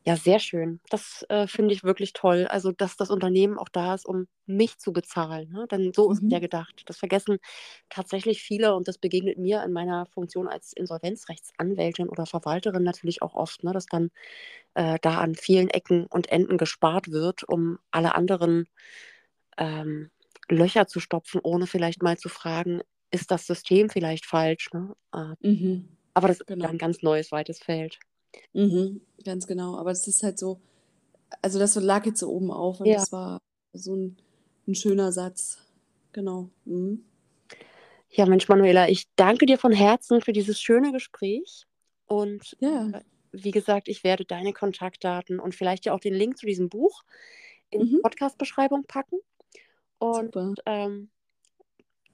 Ja, 0.06 0.16
sehr 0.16 0.38
schön. 0.38 0.80
Das 0.90 1.24
äh, 1.30 1.46
finde 1.46 1.72
ich 1.72 1.82
wirklich 1.82 2.12
toll. 2.12 2.46
Also, 2.46 2.72
dass 2.72 2.96
das 2.96 3.08
Unternehmen 3.08 3.56
auch 3.56 3.70
da 3.70 3.94
ist, 3.94 4.04
um 4.04 4.26
mich 4.44 4.76
zu 4.76 4.92
bezahlen. 4.92 5.50
Ne? 5.50 5.66
Denn 5.70 5.92
so 5.94 6.12
ist 6.12 6.22
mhm. 6.22 6.28
ja 6.28 6.40
gedacht. 6.40 6.82
Das 6.84 6.98
vergessen 6.98 7.38
tatsächlich 7.88 8.42
viele 8.42 8.74
und 8.74 8.86
das 8.86 8.98
begegnet 8.98 9.38
mir 9.38 9.62
in 9.62 9.72
meiner 9.72 10.04
Funktion 10.04 10.46
als 10.46 10.74
Insolvenzrechtsanwältin 10.74 12.10
oder 12.10 12.26
Verwalterin 12.26 12.82
natürlich 12.82 13.22
auch 13.22 13.34
oft, 13.34 13.64
ne? 13.64 13.72
dass 13.72 13.86
dann 13.86 14.10
äh, 14.74 14.98
da 15.00 15.20
an 15.20 15.34
vielen 15.34 15.70
Ecken 15.70 16.06
und 16.06 16.30
Enden 16.30 16.58
gespart 16.58 17.10
wird, 17.10 17.42
um 17.48 17.78
alle 17.90 18.14
anderen 18.14 18.68
ähm, 19.56 20.10
Löcher 20.48 20.86
zu 20.86 21.00
stopfen, 21.00 21.40
ohne 21.42 21.66
vielleicht 21.66 22.02
mal 22.02 22.18
zu 22.18 22.28
fragen, 22.28 22.80
ist 23.10 23.30
das 23.30 23.46
System 23.46 23.90
vielleicht 23.90 24.26
falsch? 24.26 24.70
Ne? 24.72 24.94
Äh, 25.12 25.48
mhm. 25.48 25.88
Aber 26.14 26.28
das 26.28 26.38
genau. 26.40 26.64
ist 26.64 26.70
ein 26.70 26.78
ganz 26.78 27.02
neues, 27.02 27.32
weites 27.32 27.58
Feld. 27.58 27.98
Mhm, 28.52 29.00
ganz 29.24 29.46
genau. 29.46 29.76
Aber 29.76 29.90
es 29.90 30.06
ist 30.06 30.22
halt 30.22 30.38
so, 30.38 30.60
also 31.42 31.58
das 31.58 31.74
lag 31.76 32.06
jetzt 32.06 32.20
so 32.20 32.30
oben 32.30 32.50
auf 32.50 32.80
und 32.80 32.86
ja. 32.86 32.94
das 32.94 33.12
war 33.12 33.40
so 33.72 33.94
ein, 33.94 34.16
ein 34.66 34.74
schöner 34.74 35.12
Satz. 35.12 35.58
Genau. 36.12 36.50
Mhm. 36.64 37.04
Ja, 38.10 38.26
Mensch, 38.26 38.48
Manuela, 38.48 38.88
ich 38.88 39.08
danke 39.16 39.46
dir 39.46 39.58
von 39.58 39.72
Herzen 39.72 40.20
für 40.20 40.32
dieses 40.32 40.60
schöne 40.60 40.92
Gespräch. 40.92 41.66
Und 42.06 42.56
ja. 42.60 42.90
Äh, 42.90 43.00
wie 43.32 43.50
gesagt, 43.50 43.88
ich 43.88 44.04
werde 44.04 44.24
deine 44.24 44.52
Kontaktdaten 44.52 45.40
und 45.40 45.54
vielleicht 45.56 45.86
ja 45.86 45.92
auch 45.92 46.00
den 46.00 46.14
Link 46.14 46.38
zu 46.38 46.46
diesem 46.46 46.68
Buch 46.68 47.02
in 47.70 47.82
mhm. 47.82 47.86
die 47.86 47.96
Podcast-Beschreibung 47.98 48.84
packen. 48.86 49.18
Und 50.12 50.60
ähm, 50.66 51.10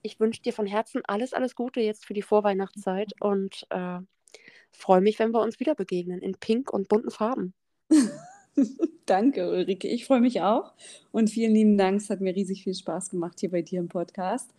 ich 0.03 0.18
wünsche 0.20 0.42
dir 0.42 0.53
von 0.53 0.66
Herzen 0.66 1.03
alles, 1.07 1.33
alles 1.33 1.55
Gute 1.55 1.81
jetzt 1.81 2.07
für 2.07 2.14
die 2.14 2.22
Vorweihnachtszeit 2.22 3.12
und 3.20 3.66
äh, 3.70 3.98
freue 4.70 5.00
mich, 5.00 5.18
wenn 5.18 5.33
wir 5.33 5.42
uns 5.42 5.61
wieder 5.61 5.74
begegnen 5.74 6.20
in 6.20 6.35
pink 6.35 6.72
und 6.72 6.88
bunten 6.88 7.11
Farben. 7.11 7.55
Danke, 9.07 9.50
Ulrike. 9.50 9.88
Ich 9.88 10.07
freue 10.07 10.20
mich 10.20 10.40
auch. 10.40 10.72
Und 11.12 11.31
vielen 11.31 11.53
lieben 11.53 11.76
Dank. 11.76 12.00
Es 12.00 12.11
hat 12.11 12.20
mir 12.20 12.35
riesig 12.35 12.62
viel 12.62 12.74
Spaß 12.74 13.11
gemacht 13.11 13.40
hier 13.40 13.50
bei 13.50 13.62
dir 13.62 13.81
im 13.81 13.88
Podcast. 13.88 14.50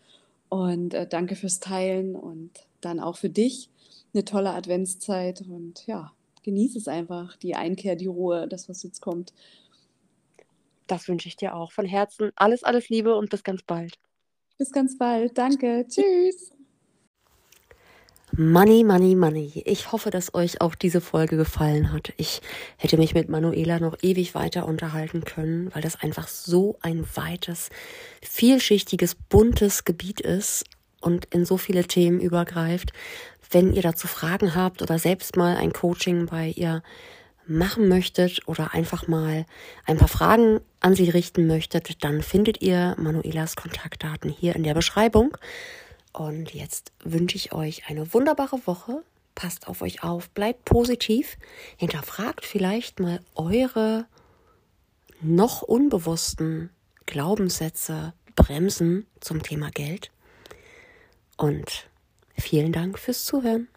Und 0.50 0.94
äh, 0.94 1.08
danke 1.08 1.38
fürs 1.38 1.62
Teilen 1.62 2.16
und 2.16 2.52
dann 2.82 3.00
auch 3.00 3.18
für 3.18 3.30
dich 3.30 3.70
eine 4.14 4.26
tolle 4.26 4.50
Adventszeit. 4.50 5.42
Und 5.48 5.88
ja, 5.88 6.12
genieße 6.44 6.78
es 6.78 6.90
einfach, 6.90 7.38
die 7.38 7.56
Einkehr, 7.56 7.96
die 7.96 8.08
Ruhe, 8.08 8.48
das, 8.50 8.68
was 8.68 8.84
jetzt 8.84 9.02
kommt. 9.02 9.34
Das 10.92 11.08
wünsche 11.08 11.30
ich 11.30 11.38
dir 11.38 11.56
auch. 11.56 11.72
Von 11.72 11.86
Herzen 11.86 12.32
alles, 12.36 12.66
alles 12.66 12.90
Liebe 12.90 13.16
und 13.16 13.30
bis 13.30 13.44
ganz 13.44 13.64
bald. 13.64 13.98
Bis 14.58 14.74
ganz 14.74 14.98
bald. 14.98 15.38
Danke. 15.38 15.86
Tschüss. 15.88 16.52
Money, 18.34 18.84
Money, 18.84 19.16
Money. 19.16 19.64
Ich 19.66 19.94
hoffe, 19.94 20.10
dass 20.10 20.34
euch 20.34 20.60
auch 20.60 20.76
diese 20.76 21.00
Folge 21.00 21.38
gefallen 21.38 21.94
hat. 21.94 22.12
Ich 22.18 22.42
hätte 22.76 22.98
mich 22.98 23.14
mit 23.14 23.30
Manuela 23.30 23.80
noch 23.80 23.98
ewig 24.02 24.36
weiter 24.36 24.66
unterhalten 24.66 25.24
können, 25.24 25.74
weil 25.74 25.82
das 25.82 26.02
einfach 26.02 26.28
so 26.28 26.78
ein 26.82 27.06
weites, 27.16 27.70
vielschichtiges, 28.22 29.16
buntes 29.16 29.86
Gebiet 29.86 30.20
ist 30.20 30.66
und 31.00 31.26
in 31.34 31.46
so 31.46 31.56
viele 31.56 31.86
Themen 31.86 32.20
übergreift. 32.20 32.92
Wenn 33.50 33.72
ihr 33.72 33.82
dazu 33.82 34.08
Fragen 34.08 34.56
habt 34.56 34.82
oder 34.82 35.00
selbst 35.00 35.38
mal 35.38 35.56
ein 35.56 35.72
Coaching 35.72 36.26
bei 36.26 36.50
ihr 36.50 36.84
machen 37.48 37.88
möchtet 37.88 38.48
oder 38.48 38.74
einfach 38.74 39.08
mal 39.08 39.46
ein 39.86 39.98
paar 39.98 40.08
Fragen 40.08 40.60
an 40.80 40.96
sie 40.96 41.10
richten 41.10 41.48
möchtet, 41.48 42.04
dann 42.04 42.22
findet 42.22 42.62
ihr 42.62 42.96
Manuelas 42.98 43.56
Kontaktdaten 43.56 44.30
hier 44.30 44.56
in 44.56 44.64
der 44.64 44.74
Beschreibung. 44.74 45.38
Und 46.14 46.54
jetzt 46.54 46.92
wünsche 47.04 47.38
ich 47.38 47.54
euch 47.54 47.84
eine 47.88 48.14
wunderbare 48.14 48.60
Woche. 48.66 49.04
Passt 49.36 49.68
auf 49.68 49.82
euch 49.82 50.04
auf, 50.04 50.30
bleibt 50.30 50.66
positiv, 50.66 51.38
hinterfragt 51.78 52.46
vielleicht 52.46 53.00
mal 53.00 53.22
eure 53.36 54.06
noch 55.22 55.62
unbewussten 55.62 56.70
Glaubenssätze, 57.06 58.14
Bremsen 58.36 59.06
zum 59.20 59.42
Thema 59.42 59.70
Geld. 59.72 60.12
Und 61.38 61.90
vielen 62.38 62.72
Dank 62.72 63.00
fürs 63.00 63.26
Zuhören. 63.26 63.68